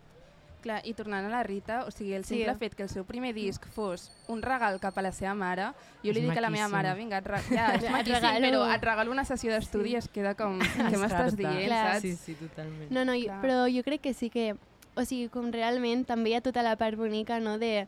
Clar, 0.62 0.82
i 0.86 0.94
tornant 0.94 1.26
a 1.26 1.30
la 1.30 1.42
Rita, 1.42 1.86
o 1.88 1.92
sigui, 1.92 2.14
el 2.14 2.24
Sí. 2.24 2.36
simple 2.36 2.54
fet 2.60 2.76
que 2.76 2.84
el 2.84 2.90
seu 2.90 3.04
primer 3.04 3.34
disc 3.34 3.66
fos 3.74 4.12
un 4.28 4.44
regal 4.44 4.80
cap 4.80 4.96
a 4.98 5.02
la 5.02 5.12
seva 5.12 5.34
mare, 5.34 5.72
jo 6.04 6.12
li 6.14 6.20
És 6.22 6.28
dic 6.30 6.38
a 6.38 6.42
la 6.42 6.52
meva 6.52 6.68
maquíssim. 6.68 6.76
mare, 6.78 6.94
vinga, 7.00 7.18
et, 7.18 7.26
re 7.26 7.40
ja, 7.50 7.72
és 7.74 7.84
Et 7.84 7.90
maquíssim, 7.92 8.22
regalo- 8.22 8.46
però 8.66 8.76
et 8.76 8.84
regalo 8.84 9.12
una 9.12 9.26
sessió 9.26 9.52
d'estudi 9.52 9.92
i 9.92 9.96
es 9.96 10.08
queda 10.08 10.36
com, 10.36 10.60
què 10.94 10.98
m'estàs 11.02 11.36
dient, 11.36 11.66
Clar. 11.66 11.94
saps? 11.96 12.02
Sí, 12.02 12.16
sí, 12.16 12.36
totalment. 12.36 12.92
No, 12.92 13.04
no, 13.06 13.14
jo, 13.16 13.26
Clar. 13.26 13.42
però 13.42 13.66
jo 13.76 13.84
crec 13.84 14.02
que 14.02 14.14
sí 14.14 14.30
que... 14.30 14.56
O 14.94 15.06
sigui, 15.06 15.30
com 15.30 15.52
realment 15.52 16.06
també 16.06 16.30
hi 16.32 16.34
ha 16.36 16.42
tota 16.42 16.62
la 16.62 16.76
part 16.76 16.98
bonica, 17.00 17.40
no?, 17.40 17.58
de 17.58 17.88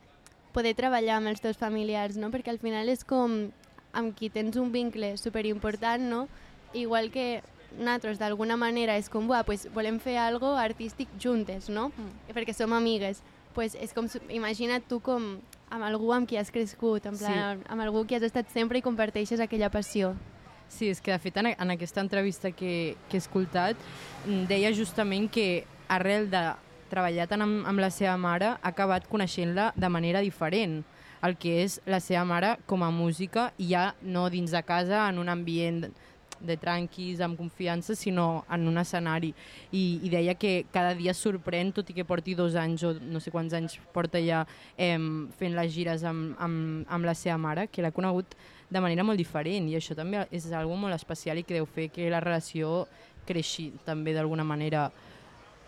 poder 0.53 0.73
treballar 0.73 1.17
amb 1.17 1.27
els 1.27 1.41
teus 1.41 1.57
familiars, 1.57 2.15
no? 2.15 2.31
Perquè 2.31 2.49
al 2.49 2.59
final 2.59 2.87
és 2.89 3.03
com 3.03 3.51
amb 3.91 4.15
qui 4.15 4.29
tens 4.29 4.55
un 4.57 4.71
vincle 4.71 5.17
superimportant, 5.17 6.01
no? 6.09 6.27
Igual 6.73 7.11
que 7.11 7.43
nosaltres 7.77 8.19
d'alguna 8.19 8.57
manera 8.57 8.97
és 8.97 9.09
com, 9.09 9.27
buah, 9.27 9.43
pues 9.47 9.67
volem 9.73 9.99
fer 9.99 10.17
algo 10.21 10.53
artístic 10.57 11.09
juntes, 11.19 11.69
no? 11.69 11.89
Mm. 11.95 12.33
Perquè 12.35 12.53
som 12.53 12.73
amigues. 12.73 13.21
Pues 13.53 13.75
és 13.75 13.93
com, 13.93 14.07
imagina't 14.33 14.85
tu 14.89 14.99
com 14.99 15.35
amb 15.73 15.83
algú 15.85 16.11
amb 16.13 16.27
qui 16.29 16.37
has 16.37 16.51
crescut, 16.51 17.05
en 17.05 17.15
Sí. 17.17 17.25
plan, 17.25 17.61
amb 17.69 17.81
algú 17.81 18.05
que 18.07 18.15
has 18.15 18.23
estat 18.23 18.49
sempre 18.49 18.77
i 18.77 18.81
comparteixes 18.81 19.39
aquella 19.39 19.69
passió. 19.69 20.15
Sí, 20.69 20.89
és 20.89 21.01
que 21.01 21.11
de 21.11 21.19
fet 21.19 21.37
en, 21.37 21.47
en 21.53 21.71
aquesta 21.71 22.01
entrevista 22.01 22.51
que, 22.51 22.95
que 23.09 23.17
he 23.17 23.21
escoltat 23.21 23.77
mm, 24.25 24.47
deia 24.49 24.71
justament 24.73 25.29
que 25.29 25.65
arrel 25.87 26.29
de 26.31 26.41
treballar 26.89 27.27
tant 27.29 27.41
amb, 27.45 27.65
amb 27.67 27.79
la 27.79 27.89
seva 27.93 28.15
mare 28.17 28.55
ha 28.55 28.57
acabat 28.71 29.05
coneixent-la 29.09 29.71
de 29.75 29.89
manera 29.89 30.21
diferent 30.21 30.83
el 31.23 31.37
que 31.37 31.61
és 31.63 31.79
la 31.85 31.99
seva 32.03 32.25
mare 32.25 32.55
com 32.65 32.81
a 32.83 32.89
música 32.91 33.51
i 33.57 33.69
ja 33.69 33.93
no 34.01 34.29
dins 34.29 34.51
de 34.51 34.63
casa 34.63 35.07
en 35.09 35.19
un 35.21 35.29
ambient 35.29 35.91
de 36.43 36.57
tranquis, 36.59 37.21
amb 37.23 37.37
confiança, 37.39 37.95
sinó 37.95 38.43
en 38.51 38.67
un 38.67 38.77
escenari. 38.77 39.33
I, 39.71 39.99
I 40.03 40.11
deia 40.13 40.35
que 40.35 40.65
cada 40.73 40.93
dia 40.97 41.15
sorprèn, 41.17 41.71
tot 41.75 41.89
i 41.89 41.97
que 41.97 42.05
porti 42.07 42.35
dos 42.35 42.57
anys 42.59 42.83
o 42.83 42.93
no 42.99 43.21
sé 43.23 43.31
quants 43.33 43.55
anys 43.57 43.79
porta 43.95 44.21
ja 44.23 44.43
eh, 44.77 44.97
fent 45.39 45.55
les 45.57 45.71
gires 45.73 46.03
amb, 46.07 46.35
amb, 46.43 46.83
amb 46.89 47.09
la 47.09 47.15
seva 47.17 47.39
mare, 47.41 47.67
que 47.71 47.81
l'ha 47.85 47.93
conegut 47.95 48.35
de 48.73 48.81
manera 48.81 49.05
molt 49.05 49.19
diferent 49.21 49.67
i 49.69 49.77
això 49.77 49.95
també 49.95 50.23
és 50.33 50.49
algo 50.51 50.75
molt 50.79 50.95
especial 50.95 51.37
i 51.37 51.43
que 51.45 51.57
deu 51.59 51.67
fer 51.69 51.89
que 51.93 52.09
la 52.09 52.21
relació 52.23 52.87
creixi 53.27 53.71
també 53.85 54.15
d'alguna 54.15 54.43
manera 54.43 54.89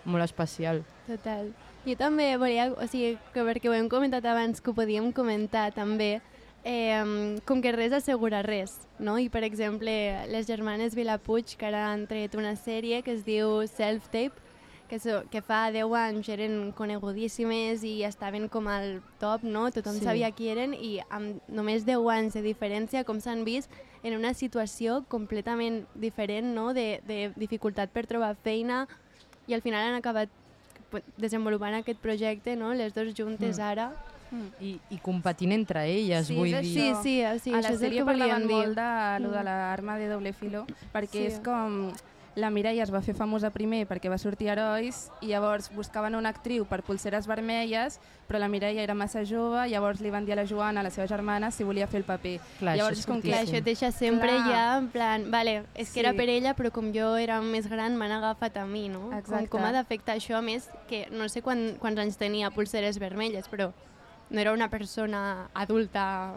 molt 0.05 0.25
especial. 0.25 0.83
Total. 1.07 1.51
Jo 1.85 1.93
també 1.97 2.31
volia, 2.41 2.71
o 2.73 2.87
sigui, 2.89 3.13
que 3.33 3.43
perquè 3.45 3.69
ho 3.69 3.75
hem 3.77 3.89
comentat 3.89 4.25
abans, 4.25 4.61
que 4.61 4.71
ho 4.71 4.77
podíem 4.77 5.11
comentar 5.13 5.67
també, 5.75 6.17
eh, 6.65 7.37
com 7.45 7.61
que 7.61 7.71
res 7.71 7.93
assegura 7.93 8.41
res, 8.41 8.73
no? 8.99 9.19
I, 9.21 9.29
per 9.29 9.43
exemple, 9.45 9.93
les 10.27 10.47
germanes 10.49 10.95
Vilapuig, 10.97 11.55
que 11.55 11.67
ara 11.69 11.91
han 11.93 12.07
tret 12.09 12.33
una 12.35 12.55
sèrie 12.57 13.03
que 13.05 13.13
es 13.13 13.23
diu 13.23 13.61
Self-Tape, 13.69 14.41
que, 14.89 14.99
so, 15.01 15.23
que 15.31 15.41
fa 15.41 15.71
10 15.73 15.93
anys 15.97 16.27
eren 16.29 16.71
conegudíssimes 16.77 17.83
i 17.85 18.03
estaven 18.05 18.49
com 18.49 18.67
al 18.69 18.99
top, 19.21 19.41
no? 19.45 19.69
Tothom 19.71 19.95
Sí. 19.97 20.03
sabia 20.05 20.31
qui 20.31 20.49
eren 20.49 20.73
i 20.73 20.99
amb 21.09 21.39
només 21.47 21.85
10 21.85 22.05
anys 22.13 22.33
de 22.33 22.41
diferència, 22.41 23.03
com 23.05 23.21
s'han 23.21 23.45
vist, 23.45 23.69
en 24.03 24.13
una 24.17 24.33
situació 24.33 25.03
completament 25.09 25.85
diferent, 25.95 26.53
no? 26.53 26.73
De, 26.73 26.99
de 27.07 27.31
dificultat 27.35 27.89
per 27.89 28.05
trobar 28.05 28.35
feina 28.43 28.87
i 29.47 29.53
al 29.53 29.61
final 29.61 29.87
han 29.87 29.95
acabat 30.01 30.29
desenvolupant 31.17 31.73
aquest 31.75 31.99
projecte, 31.99 32.55
no? 32.55 32.73
les 32.73 32.93
dues 32.93 33.13
juntes 33.17 33.57
Mm. 33.57 33.61
ara. 33.61 33.87
I, 34.59 34.79
i 34.89 34.97
competint 34.97 35.51
entre 35.53 35.85
elles, 35.85 36.27
Sí, 36.27 36.35
vull 36.35 36.51
dir. 36.51 36.63
Sí, 36.63 36.91
sí, 37.03 37.23
o 37.25 37.39
sigui, 37.39 37.55
a 37.57 37.61
la 37.61 37.69
és 37.69 37.75
el 37.75 37.79
sèrie 37.79 37.99
que 37.99 38.05
parlaven 38.05 38.47
dir. 38.47 38.55
molt 38.55 38.75
de, 38.75 39.19
lo 39.21 39.31
de 39.31 39.39
Mm. 39.39 39.45
l'arma 39.45 39.97
de 39.97 40.07
doble 40.09 40.33
filo, 40.33 40.65
perquè 40.93 41.11
Sí. 41.11 41.25
és 41.25 41.39
com... 41.39 41.91
La 42.35 42.49
Mireia 42.49 42.83
es 42.83 42.91
va 42.93 42.99
fer 43.01 43.13
famosa 43.15 43.49
primer 43.49 43.87
perquè 43.87 44.09
va 44.11 44.17
sortir 44.17 44.49
a 44.49 44.51
Herois 44.51 45.09
i 45.21 45.27
llavors 45.27 45.71
buscaven 45.73 46.15
una 46.15 46.27
actriu 46.27 46.65
per 46.65 46.83
pulseres 46.83 47.27
vermelles, 47.27 48.01
però 48.27 48.39
la 48.39 48.49
Mireia 48.49 48.83
era 48.83 48.93
massa 48.93 49.23
jove, 49.23 49.69
llavors 49.69 50.01
li 50.01 50.09
van 50.09 50.25
dir 50.25 50.33
a 50.33 50.35
la 50.35 50.43
Joana, 50.45 50.83
la 50.83 50.89
seva 50.89 51.07
germana, 51.07 51.49
si 51.49 51.63
volia 51.63 51.87
fer 51.87 51.99
el 51.99 52.03
paper. 52.03 52.41
Clar, 52.59 52.75
Llavors 52.75 52.97
això 52.97 52.99
és 52.99 53.05
com 53.05 53.21
que- 53.21 53.29
Clar, 53.29 53.45
això 53.45 53.55
et 53.55 53.63
deixa 53.63 53.89
sempre 53.93 54.27
Clar. 54.35 54.49
ja 54.51 54.77
en 54.79 54.89
plan, 54.89 55.31
vale, 55.31 55.63
és 55.75 55.87
que 55.87 55.93
Sí. 55.93 55.99
era 56.01 56.11
per 56.13 56.27
ella, 56.27 56.53
però 56.57 56.71
com 56.73 56.91
jo 56.91 57.15
era 57.15 57.39
més 57.39 57.69
gran 57.69 57.95
m'han 57.95 58.11
agafat 58.11 58.57
a 58.57 58.65
mi, 58.65 58.89
no? 58.89 59.13
Exacte. 59.17 59.47
Com, 59.47 59.61
com 59.61 59.69
ha 59.69 59.71
d'afectar 59.71 60.17
això, 60.17 60.35
a 60.35 60.41
més, 60.41 60.69
que 60.89 61.07
no 61.11 61.29
sé 61.29 61.41
quan, 61.41 61.77
quants 61.79 61.97
anys 61.99 62.17
tenia 62.17 62.51
pulseres 62.51 62.99
vermelles, 62.99 63.47
però 63.49 63.71
no 64.29 64.39
era 64.41 64.53
una 64.53 64.69
persona 64.69 65.49
adulta 65.53 66.35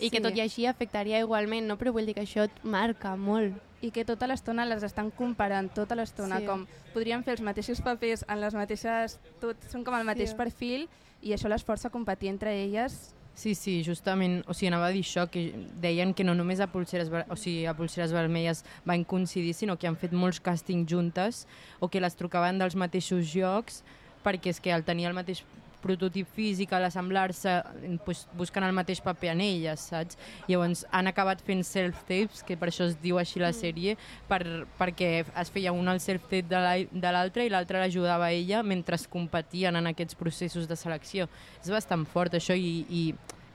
i 0.00 0.10
que 0.10 0.18
Sí. 0.18 0.22
tot 0.22 0.34
i 0.36 0.40
així 0.40 0.66
afectaria 0.66 1.20
igualment, 1.20 1.66
no? 1.66 1.76
Però 1.78 1.92
vull 1.92 2.06
dir 2.06 2.14
que 2.14 2.22
això 2.22 2.44
et 2.44 2.64
marca 2.64 3.16
molt. 3.16 3.54
i 3.84 3.90
que 3.90 4.02
tota 4.02 4.26
l'estona 4.26 4.64
les 4.64 4.82
estan 4.82 5.10
comparant, 5.10 5.68
tota 5.74 5.94
l'estona, 5.94 6.38
Sí. 6.40 6.46
com 6.46 6.66
podrien 6.94 7.22
fer 7.22 7.32
els 7.32 7.42
mateixos 7.42 7.82
papers 7.82 8.24
en 8.26 8.40
les 8.40 8.54
mateixes... 8.54 9.20
Tot, 9.42 9.56
són 9.68 9.84
com 9.84 9.92
el 9.94 10.04
mateix 10.06 10.30
Sí. 10.30 10.36
perfil 10.36 10.88
i 11.20 11.32
això 11.34 11.50
les 11.50 11.62
força 11.62 11.88
a 11.88 11.90
competir 11.90 12.30
entre 12.30 12.54
elles. 12.64 13.14
Sí, 13.34 13.54
sí, 13.54 13.82
justament, 13.84 14.42
o 14.48 14.54
sigui, 14.54 14.68
anava 14.68 14.86
a 14.86 14.90
dir 14.90 15.02
això, 15.02 15.28
que 15.28 15.52
deien 15.82 16.14
que 16.14 16.24
no 16.24 16.34
només 16.34 16.60
a 16.60 16.68
Pulseres, 16.68 17.10
o 17.28 17.36
sigui, 17.36 17.66
a 17.66 17.74
Pulseres 17.74 18.10
Vermelles 18.12 18.64
van 18.86 19.04
coincidir, 19.04 19.52
sinó 19.52 19.76
que 19.76 19.86
han 19.86 19.96
fet 19.96 20.12
molts 20.12 20.40
càstings 20.42 20.86
juntes 20.88 21.46
o 21.78 21.88
que 21.88 22.00
les 22.00 22.16
trucaven 22.16 22.58
dels 22.58 22.76
mateixos 22.76 23.26
jocs 23.34 23.82
perquè 24.24 24.46
és 24.48 24.60
que 24.60 24.72
al 24.72 24.82
tenir 24.84 25.04
el 25.08 25.12
mateix 25.12 25.44
prototip 25.84 26.26
físic, 26.34 26.72
a 26.72 26.80
l'assemblar-se, 26.82 27.58
pues, 28.06 28.24
busquen 28.38 28.64
el 28.64 28.72
mateix 28.74 29.02
paper 29.04 29.34
en 29.34 29.42
elles, 29.44 29.84
saps? 29.92 30.16
Llavors 30.48 30.86
han 30.90 31.10
acabat 31.12 31.44
fent 31.44 31.60
self-tapes, 31.68 32.42
que 32.48 32.56
per 32.56 32.70
això 32.72 32.88
es 32.88 32.96
diu 33.04 33.20
així 33.20 33.42
la 33.44 33.52
sèrie, 33.52 33.98
per, 34.30 34.40
perquè 34.80 35.12
es 35.28 35.52
feia 35.52 35.72
un 35.76 35.88
el 35.92 36.00
self-tape 36.00 36.48
de 36.48 36.64
la- 36.64 36.88
de 36.90 37.12
l'altre 37.12 37.44
i 37.46 37.52
l'altre 37.52 37.78
l'ajudava 37.84 38.26
a 38.26 38.32
ella 38.32 38.62
mentre 38.64 38.96
es 38.96 39.06
competien 39.06 39.76
en 39.76 39.86
aquests 39.92 40.16
processos 40.16 40.66
de 40.68 40.76
selecció. 40.76 41.28
És 41.62 41.70
bastant 41.70 42.06
fort 42.08 42.34
això 42.34 42.56
i, 42.56 42.84
i, 42.88 43.02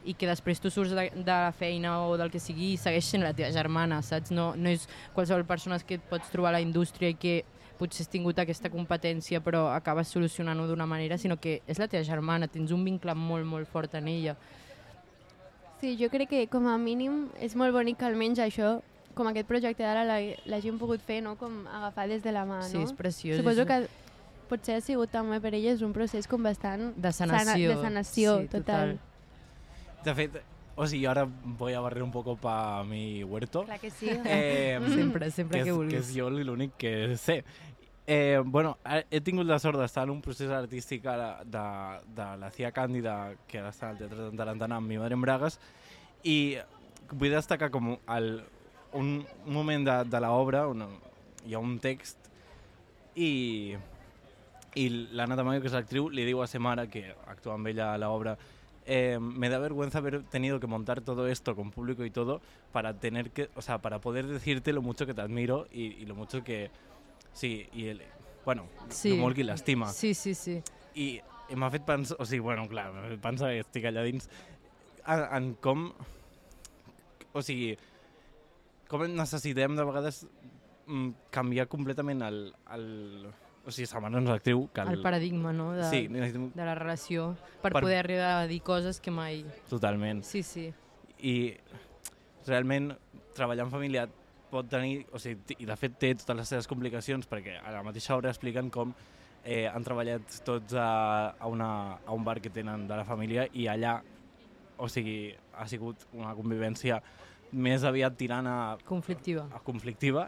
i 0.06 0.14
que 0.16 0.28
després 0.30 0.62
tu 0.62 0.70
surts 0.72 0.94
de, 0.96 1.10
de 1.16 1.26
la 1.32 1.52
feina 1.52 1.98
o 2.08 2.16
del 2.18 2.32
que 2.32 2.40
sigui 2.40 2.74
i 2.74 2.78
segueix 2.80 3.06
sent 3.10 3.24
la 3.26 3.34
teva 3.34 3.52
germana, 3.52 4.02
saps? 4.06 4.32
No, 4.32 4.54
no 4.56 4.70
és 4.70 4.88
qualsevol 5.16 5.44
persona 5.50 5.78
que 5.80 5.98
et 6.00 6.06
pots 6.10 6.30
trobar 6.32 6.54
a 6.54 6.60
la 6.60 6.62
indústria 6.64 7.10
i 7.12 7.18
que 7.20 7.42
potser 7.80 8.04
has 8.04 8.10
tingut 8.12 8.38
aquesta 8.44 8.70
competència 8.70 9.40
però 9.42 9.70
acabes 9.74 10.10
solucionant-ho 10.12 10.68
d'una 10.68 10.86
manera, 10.86 11.18
sinó 11.18 11.38
que 11.40 11.62
és 11.66 11.80
la 11.80 11.88
teva 11.88 12.04
germana, 12.04 12.48
tens 12.52 12.72
un 12.76 12.84
vincle 12.86 13.16
molt, 13.16 13.46
molt 13.48 13.68
fort 13.72 13.96
en 13.96 14.08
ella. 14.12 14.36
Sí, 15.80 15.96
jo 15.98 16.10
crec 16.12 16.28
que 16.30 16.48
com 16.52 16.68
a 16.68 16.78
mínim 16.78 17.30
és 17.40 17.56
molt 17.56 17.72
bonic 17.74 17.98
que 18.02 18.06
almenys 18.06 18.42
això, 18.44 18.82
com 19.16 19.28
aquest 19.32 19.48
projecte 19.48 19.84
d'ara 19.84 20.04
l'ha- 20.04 20.36
l'hagin 20.46 20.78
pogut 20.78 21.00
fer, 21.02 21.22
no? 21.24 21.38
Com 21.40 21.66
agafar 21.68 22.08
des 22.10 22.22
de 22.22 22.32
la 22.36 22.46
mà, 22.46 22.62
Sí, 22.64 22.78
no? 22.78 22.84
és 22.84 22.92
preciós. 22.94 23.38
Suposo 23.40 23.62
és 23.64 23.68
que 23.68 23.88
potser 24.50 24.76
ha 24.78 24.82
sigut 24.82 25.10
també 25.12 25.40
per 25.40 25.54
elles 25.56 25.82
un 25.82 25.94
procés 25.94 26.28
com 26.28 26.44
bastant 26.44 26.94
de 26.98 27.12
sana- 27.14 27.40
sanació. 27.40 27.70
de 27.70 27.82
sanació, 27.82 28.38
sí, 28.42 28.48
total. 28.48 29.00
De 30.04 30.16
fet, 30.16 30.42
o 30.80 30.88
sigui, 30.88 31.06
ahora 31.06 31.28
voy 31.44 31.74
a 31.74 31.82
barrer 31.82 32.04
un 32.04 32.12
poco 32.12 32.38
pa 32.40 32.86
mi 32.88 33.22
huerto. 33.22 33.66
Clar 33.66 33.82
que 33.82 33.92
sí. 33.92 34.08
Eh, 34.24 34.80
Sempre, 34.96 35.30
sempre 35.30 35.60
que, 35.60 35.66
que 35.66 35.72
vulguis. 35.74 35.94
que 35.94 36.00
és 36.06 36.14
jo 36.16 36.30
l'únic 36.32 36.78
que 36.80 37.18
sé. 37.20 37.44
Eh, 38.08 38.40
bueno, 38.46 38.78
he 39.12 39.20
tingut 39.22 39.46
la 39.46 39.60
sort 39.60 39.78
d'estar 39.78 40.06
en 40.08 40.14
un 40.16 40.22
procés 40.24 40.50
artístic 40.50 41.04
ara 41.06 41.44
de, 41.44 41.66
de 42.16 42.28
la 42.40 42.50
Cia 42.56 42.72
Càndida, 42.72 43.36
que 43.46 43.60
ara 43.60 43.74
està 43.76 43.92
al 43.92 44.00
Teatre 44.00 44.30
de 44.30 44.38
Tarantana 44.40 44.80
amb 44.80 44.88
mi 44.88 44.98
madre 44.98 45.20
en 45.20 45.22
Bragues, 45.22 45.60
i 46.24 46.58
vull 47.12 47.36
destacar 47.36 47.70
com 47.76 47.92
el, 48.16 48.30
un 48.98 49.12
moment 49.46 49.86
de, 49.86 49.98
de 50.10 50.22
l'obra 50.24 50.64
on 50.72 50.88
hi 51.46 51.54
ha 51.54 51.62
un 51.62 51.76
text 51.84 52.32
i, 53.20 53.76
i 54.80 54.88
l'Anna 55.12 55.36
Tamayo, 55.38 55.62
que 55.62 55.70
és 55.70 55.76
l'actriu, 55.76 56.08
li 56.10 56.26
diu 56.26 56.40
a 56.42 56.48
sa 56.48 56.64
mare, 56.64 56.88
que 56.90 57.04
actua 57.28 57.60
amb 57.60 57.68
ella 57.68 57.92
a 57.94 58.00
l'obra, 58.02 58.38
eh, 58.92 59.20
me 59.22 59.50
da 59.50 59.60
vergüenza 59.60 60.00
haber 60.00 60.24
tenido 60.24 60.60
que 60.60 60.66
montar 60.66 61.02
todo 61.02 61.28
esto 61.28 61.56
con 61.56 61.70
público 61.70 62.04
y 62.04 62.10
todo 62.10 62.42
para 62.72 62.96
tener 63.00 63.30
que, 63.30 63.50
o 63.56 63.62
sea, 63.62 63.78
para 63.84 64.02
poder 64.02 64.26
decirte 64.26 64.74
lo 64.74 64.82
mucho 64.82 65.06
que 65.06 65.14
te 65.14 65.22
admiro 65.22 65.68
y, 65.72 65.94
y 66.02 66.06
lo 66.08 66.16
mucho 66.16 66.44
que, 66.44 66.72
sí, 67.34 67.70
y 67.72 67.86
el, 67.86 68.02
bueno, 68.44 68.66
Sí. 68.90 69.14
molt 69.14 69.36
que 69.38 69.44
l'estima. 69.46 69.92
Sí, 69.94 70.16
sí, 70.16 70.34
sí. 70.34 70.58
I, 70.96 71.22
m'ha 71.54 71.70
fet 71.70 71.86
pensar, 71.86 72.18
o 72.20 72.26
sigui, 72.26 72.42
bueno, 72.42 72.66
clar, 72.68 72.88
m'ha 72.94 73.06
fet 73.12 73.22
pensar 73.22 73.52
que 73.54 73.62
estic 73.62 73.86
allà 73.86 74.02
dins, 74.08 74.26
en, 75.06 75.22
en 75.38 75.52
com, 75.62 75.92
o 77.34 77.42
sigui, 77.46 77.76
com 78.90 79.06
necessitem 79.06 79.78
de 79.78 79.86
vegades 79.86 80.24
mm, 80.88 81.12
canviar 81.30 81.68
completament 81.70 82.26
el, 82.26 82.42
el, 82.74 82.88
o 83.70 83.74
sigui, 83.76 83.88
sa 83.90 84.02
mare 84.04 84.18
no 84.18 84.26
és 84.28 84.36
actriu, 84.36 84.66
que 84.74 84.82
El 84.82 85.02
paradigma, 85.06 85.54
no?, 85.56 85.72
de, 85.78 85.86
Sí, 85.90 86.08
necessitem... 86.12 86.50
de 86.56 86.66
la 86.68 86.76
relació, 86.78 87.32
per, 87.62 87.72
Per- 87.72 87.84
poder 87.86 88.00
arribar 88.04 88.32
a 88.42 88.48
dir 88.50 88.60
coses 88.66 89.00
que 89.00 89.12
mai... 89.14 89.44
Totalment. 89.70 90.24
Sí, 90.28 90.42
sí. 90.44 90.68
I 91.22 91.36
realment 92.48 92.92
treballar 93.38 93.66
en 93.68 93.72
família 93.72 94.08
pot 94.50 94.66
tenir, 94.72 95.04
o 95.14 95.20
sigui, 95.22 95.56
i 95.62 95.68
de 95.70 95.76
fet 95.78 95.98
té 96.02 96.14
totes 96.18 96.38
les 96.40 96.50
seves 96.56 96.68
complicacions, 96.70 97.28
perquè 97.30 97.60
a 97.62 97.72
la 97.76 97.84
mateixa 97.86 98.16
obra 98.18 98.32
expliquen 98.34 98.72
com 98.74 98.94
eh, 99.46 99.68
han 99.70 99.86
treballat 99.86 100.40
tots 100.46 100.74
a, 100.74 101.36
a, 101.38 101.48
una, 101.48 101.70
a 102.02 102.16
un 102.18 102.26
bar 102.26 102.40
que 102.42 102.50
tenen 102.50 102.88
de 102.90 102.98
la 102.98 103.06
família 103.06 103.46
i 103.54 103.68
allà, 103.70 104.00
o 104.82 104.88
sigui, 104.90 105.36
ha 105.54 105.68
sigut 105.70 106.08
una 106.18 106.34
convivència 106.38 106.98
més 107.54 107.84
aviat 107.86 108.18
tirant 108.18 108.48
a, 108.50 108.58
Conflictiva. 108.86 109.46
a 109.54 109.62
conflictiva 109.66 110.28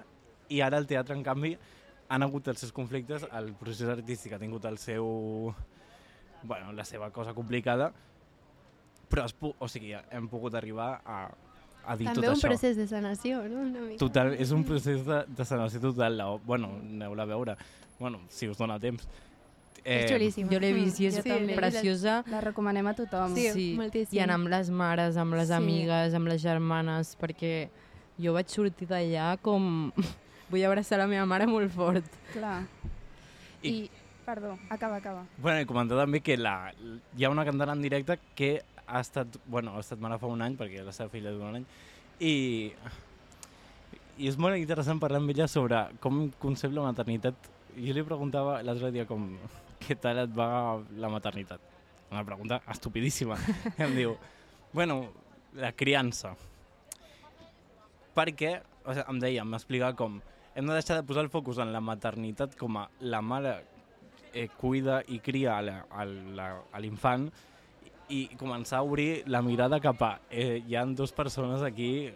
i 0.51 0.61
ara 0.65 0.77
el 0.81 0.87
teatre, 0.89 1.15
en 1.17 1.21
canvi, 1.25 1.55
han 2.11 2.23
hagut 2.25 2.47
els 2.51 2.59
seus 2.59 2.73
conflictes, 2.75 3.23
el 3.37 3.53
procés 3.59 3.87
artístic 3.91 4.33
ha 4.35 4.39
tingut 4.41 4.65
el 4.67 4.77
seu... 4.81 5.53
Bueno, 6.43 6.71
la 6.73 6.83
seva 6.83 7.11
cosa 7.13 7.35
complicada, 7.37 7.91
però 9.11 9.27
es 9.29 9.33
pu 9.37 9.51
o 9.61 9.67
sigui, 9.69 9.91
hem 10.09 10.27
pogut 10.31 10.55
arribar 10.57 10.95
a, 11.05 11.17
a 11.85 11.95
dir 11.99 12.07
També 12.09 12.23
tot 12.25 12.31
un 12.31 12.37
això. 12.39 12.49
procés 12.49 12.79
de 12.79 12.87
sanació, 12.89 13.43
no? 13.47 13.61
Una 13.67 13.83
mica. 13.85 13.99
Total, 14.01 14.33
és 14.41 14.49
un 14.55 14.63
procés 14.65 15.03
de, 15.05 15.19
de 15.29 15.45
sanació 15.45 15.81
total. 15.83 16.17
La, 16.17 16.29
bueno, 16.47 16.71
aneu-la 16.81 17.27
a 17.27 17.29
veure. 17.29 17.55
Bueno, 17.99 18.23
si 18.33 18.49
us 18.49 18.57
dona 18.57 18.79
temps. 18.81 19.05
És 19.83 20.09
xulíssima. 20.09 20.49
Jo 20.51 20.59
l'he 20.61 20.73
vist 20.73 20.99
i 21.01 21.07
és 21.11 21.19
Jo 21.19 21.23
també. 21.27 21.53
preciosa. 21.57 22.19
La 22.33 22.41
recomanem 22.41 22.89
a 22.89 22.95
tothom. 22.97 23.37
Sí. 23.37 23.69
moltíssim. 23.77 24.17
I 24.17 24.23
anar 24.25 24.39
amb 24.41 24.49
les 24.53 24.69
mares, 24.73 25.17
amb 25.21 25.37
les 25.37 25.47
Sí. 25.49 25.55
amigues, 25.57 26.17
amb 26.17 26.27
les 26.33 26.41
germanes, 26.41 27.13
perquè 27.21 27.69
jo 28.17 28.33
vaig 28.33 28.49
sortir 28.49 28.87
d'allà 28.89 29.35
com... 29.45 29.91
Vull 30.51 30.65
abraçar 30.67 30.99
la 30.99 31.07
meva 31.07 31.25
mare 31.29 31.47
molt 31.47 31.71
fort. 31.73 32.07
Clar. 32.33 32.61
I- 33.63 33.69
I, 33.69 33.89
perdó, 34.25 34.57
acaba, 34.69 34.97
acaba. 35.01 35.23
Bueno, 35.37 35.61
i 35.61 35.67
comentar 35.69 35.97
també 35.99 36.19
que 36.23 36.35
la, 36.37 36.73
hi 37.17 37.25
ha 37.25 37.29
una 37.31 37.45
cantant 37.47 37.71
en 37.75 37.81
directe 37.83 38.17
que 38.35 38.51
ha 38.87 38.99
estat, 38.99 39.37
bueno, 39.45 39.75
ha 39.77 39.79
estat 39.83 39.99
mare 40.03 40.17
fa 40.19 40.27
un 40.27 40.41
any, 40.43 40.57
perquè 40.59 40.83
la 40.83 40.91
seva 40.95 41.09
filla 41.13 41.31
d'un 41.31 41.55
any, 41.61 41.65
i, 42.19 42.33
i 44.19 44.27
és 44.29 44.37
molt 44.37 44.57
interessant 44.59 44.99
parlar 45.01 45.21
amb 45.21 45.31
ella 45.33 45.47
sobre 45.47 45.85
com 46.03 46.25
concep 46.41 46.73
la 46.75 46.83
maternitat. 46.89 47.49
Jo 47.77 47.93
li 47.95 48.03
preguntava 48.03 48.59
l'altre 48.65 48.91
dia 48.91 49.05
com, 49.07 49.29
què 49.81 49.95
tal 49.97 50.19
et 50.25 50.33
va 50.35 50.49
la 50.99 51.09
maternitat? 51.13 51.61
Una 52.11 52.25
pregunta 52.27 52.59
estupidíssima. 52.69 53.37
I 53.77 53.83
em 53.87 53.95
diu, 53.95 54.17
bueno, 54.75 55.05
la 55.55 55.71
criança. 55.71 56.33
Perquè, 58.17 58.57
o 58.83 58.91
sigui, 58.93 59.05
em 59.13 59.21
deia, 59.23 59.45
m'explicava 59.47 59.95
com 59.95 60.19
hem 60.55 60.67
de 60.67 60.73
deixar 60.73 60.97
de 60.99 61.07
posar 61.07 61.23
el 61.23 61.29
focus 61.31 61.61
en 61.63 61.71
la 61.71 61.81
maternitat 61.81 62.57
com 62.59 62.77
a 62.77 62.87
la 62.99 63.21
mare 63.21 63.53
eh, 64.33 64.49
cuida 64.59 65.01
i 65.07 65.19
cria 65.23 65.57
a 65.57 66.79
l'infant 66.83 67.29
i 68.11 68.25
començar 68.39 68.81
a 68.81 68.87
obrir 68.87 69.23
la 69.31 69.41
mirada 69.41 69.79
cap 69.79 70.01
a 70.03 70.11
eh, 70.29 70.59
hi 70.67 70.75
han 70.75 70.95
dues 70.95 71.13
persones 71.15 71.63
aquí 71.63 72.11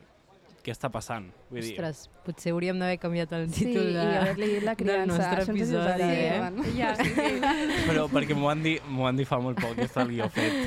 què 0.65 0.73
està 0.73 0.89
passant? 0.89 1.27
Vull 1.51 1.61
dir, 1.61 1.75
Ostres, 1.75 1.99
potser 2.25 2.51
hauríem 2.55 2.79
d'haver 2.81 2.97
canviat 2.97 3.31
el 3.37 3.43
Sí, 3.53 3.67
títol 3.67 3.91
i 3.91 3.93
de... 3.93 4.05
haver-li 4.17 4.47
dit 4.55 4.63
la 4.65 4.73
del 4.73 4.79
criança. 4.81 5.05
nostre 5.13 5.43
Això 5.43 5.53
episodi, 5.53 6.07
eh? 6.09 6.73
Ja, 6.75 6.95
sí. 6.97 7.11
però 7.85 8.07
perquè 8.09 8.33
m'ho 8.35 8.49
han, 8.49 8.63
dit, 8.65 8.81
m'ho 8.89 9.05
han 9.07 9.19
dit 9.21 9.29
fa 9.29 9.37
molt 9.39 9.61
poc, 9.61 9.75
que 9.77 9.85
està 9.85 10.01
el 10.01 10.09
guió 10.15 10.27
fet. 10.33 10.57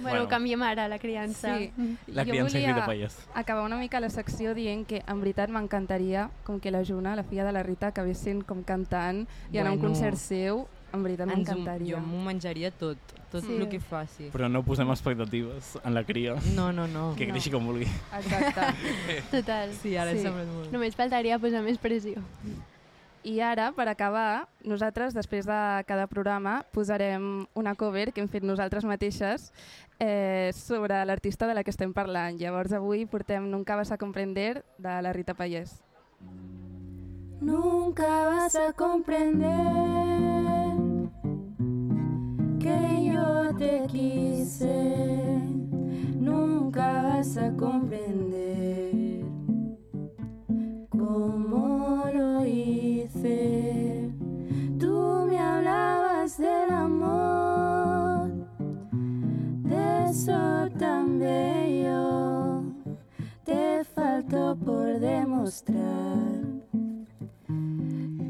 Bueno, 0.00 0.24
canviem 0.32 0.62
ara 0.66 0.88
la 0.88 0.98
criança. 0.98 1.58
Sí. 1.58 1.70
La 2.08 2.24
jo 2.24 2.30
criança 2.32 2.56
volia 2.58 2.72
grita 2.72 2.86
pallès. 2.86 3.18
acabar 3.34 3.64
una 3.68 3.76
mica 3.76 4.00
la 4.00 4.08
secció 4.10 4.54
dient 4.56 4.86
que 4.88 5.02
en 5.06 5.20
veritat 5.20 5.52
m'encantaria 5.52 6.30
com 6.44 6.58
que 6.58 6.70
la 6.72 6.82
Juna, 6.84 7.14
la 7.14 7.22
filla 7.22 7.44
de 7.44 7.52
la 7.52 7.62
Rita, 7.62 7.92
acabés 7.92 8.18
sent 8.18 8.42
com 8.48 8.64
cantant 8.64 9.26
i 9.52 9.58
anar 9.58 9.70
a 9.70 9.74
un 9.74 9.80
Bueno. 9.82 9.92
concert 9.94 10.16
seu, 10.16 10.66
en 10.92 11.02
veritat 11.02 11.26
m'encantaria. 11.26 11.96
Jo 11.96 12.00
m'ho 12.04 12.22
menjaria 12.24 12.70
tot, 12.70 12.98
tot 13.30 13.44
Sí. 13.44 13.56
el 13.56 13.68
que 13.68 13.80
faci. 13.80 14.30
Però 14.32 14.48
no 14.50 14.62
posem 14.62 14.88
expectatives 14.90 15.78
en 15.84 15.94
la 15.94 16.04
cria, 16.04 16.34
No, 16.54 16.72
no, 16.72 16.86
no. 16.86 17.14
que 17.16 17.26
No. 17.26 17.32
creixi 17.32 17.50
com 17.50 17.64
vulgui. 17.66 17.86
Exacte. 18.18 18.60
Total. 19.30 19.72
Sí, 19.72 19.96
ara 19.96 20.10
Sí. 20.12 20.18
sí. 20.18 20.22
sembla 20.24 20.44
molt. 20.44 20.70
Només 20.72 20.94
faltaria 20.94 21.38
posar 21.38 21.62
més 21.62 21.78
pressió. 21.78 22.20
I 23.24 23.38
ara, 23.38 23.70
per 23.70 23.86
acabar, 23.86 24.48
nosaltres, 24.64 25.14
després 25.14 25.46
de 25.46 25.84
cada 25.86 26.08
programa, 26.08 26.64
posarem 26.72 27.46
una 27.54 27.76
cover 27.76 28.12
que 28.12 28.20
hem 28.20 28.26
fet 28.28 28.42
nosaltres 28.42 28.84
mateixes 28.84 29.52
eh, 30.00 30.50
sobre 30.52 31.04
l'artista 31.06 31.46
de 31.46 31.54
la 31.54 31.62
que 31.62 31.70
estem 31.70 31.92
parlant. 31.92 32.36
Llavors, 32.36 32.72
avui 32.72 33.06
portem 33.06 33.48
Nunca 33.48 33.76
vas 33.76 33.92
a 33.92 33.96
comprender, 33.96 34.64
de 34.76 35.02
la 35.02 35.12
Rita 35.12 35.34
Pallés. 35.34 35.80
Nunca 37.40 38.26
vas 38.28 38.54
a 38.56 38.72
comprender 38.72 40.01
que 42.62 43.12
yo 43.12 43.54
te 43.56 43.86
quise. 43.88 45.40
Nunca 46.18 47.02
vas 47.02 47.36
a 47.36 47.50
comprender 47.56 49.24
cómo 50.88 52.04
lo 52.14 52.46
hice. 52.46 54.10
Tú 54.78 55.26
me 55.28 55.38
hablabas 55.38 56.38
del 56.38 56.70
amor, 56.70 58.30
de 59.64 60.10
eso 60.10 60.68
tan 60.78 61.18
bello. 61.18 62.62
Te 63.44 63.82
faltó 63.84 64.56
por 64.56 65.00
demostrar 65.00 66.42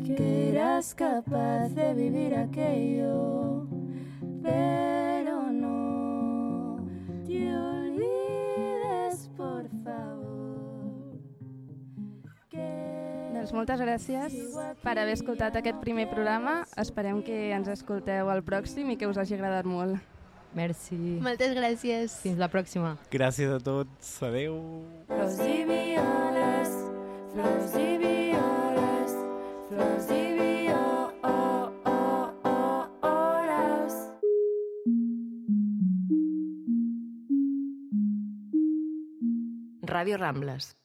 que 0.05 0.51
eras 0.51 0.95
capaz 0.95 1.69
de 1.75 1.95
vivir 1.95 2.35
aquello, 2.35 3.67
pero 4.43 5.53
no 5.53 6.87
te 7.27 7.55
olvides, 7.55 9.29
por 9.37 9.65
favor. 9.85 11.19
Que 12.51 12.67
Doncs 13.35 13.53
moltes 13.57 13.81
gràcies 13.81 14.35
per 14.85 14.97
haver 14.99 15.17
escoltat 15.17 15.57
aquest 15.59 15.81
primer 15.83 16.09
programa. 16.11 16.63
Esperem 16.79 17.23
que 17.27 17.51
ens 17.57 17.69
escolteu 17.73 18.31
al 18.31 18.43
pròxim 18.47 18.91
i 18.93 18.97
que 19.01 19.09
us 19.11 19.19
hagi 19.19 19.35
agradat 19.39 19.67
molt. 19.69 19.99
Merci. 20.55 20.99
Moltes 21.25 21.55
gràcies. 21.57 22.19
Fins 22.21 22.37
la 22.39 22.51
pròxima. 22.53 22.97
Gràcies 23.11 23.49
a 23.49 23.59
tots, 23.65 24.19
adeu. 24.23 24.59
Flors 25.09 25.39
i 25.41 25.63
violes, 25.65 26.77
flors 27.33 27.79
i 27.81 27.89
violes, 28.03 29.17
flors 29.71 30.11
i 30.13 30.21
violes. 30.21 30.32
Ràdio 40.03 40.17
Rambles. 40.19 40.82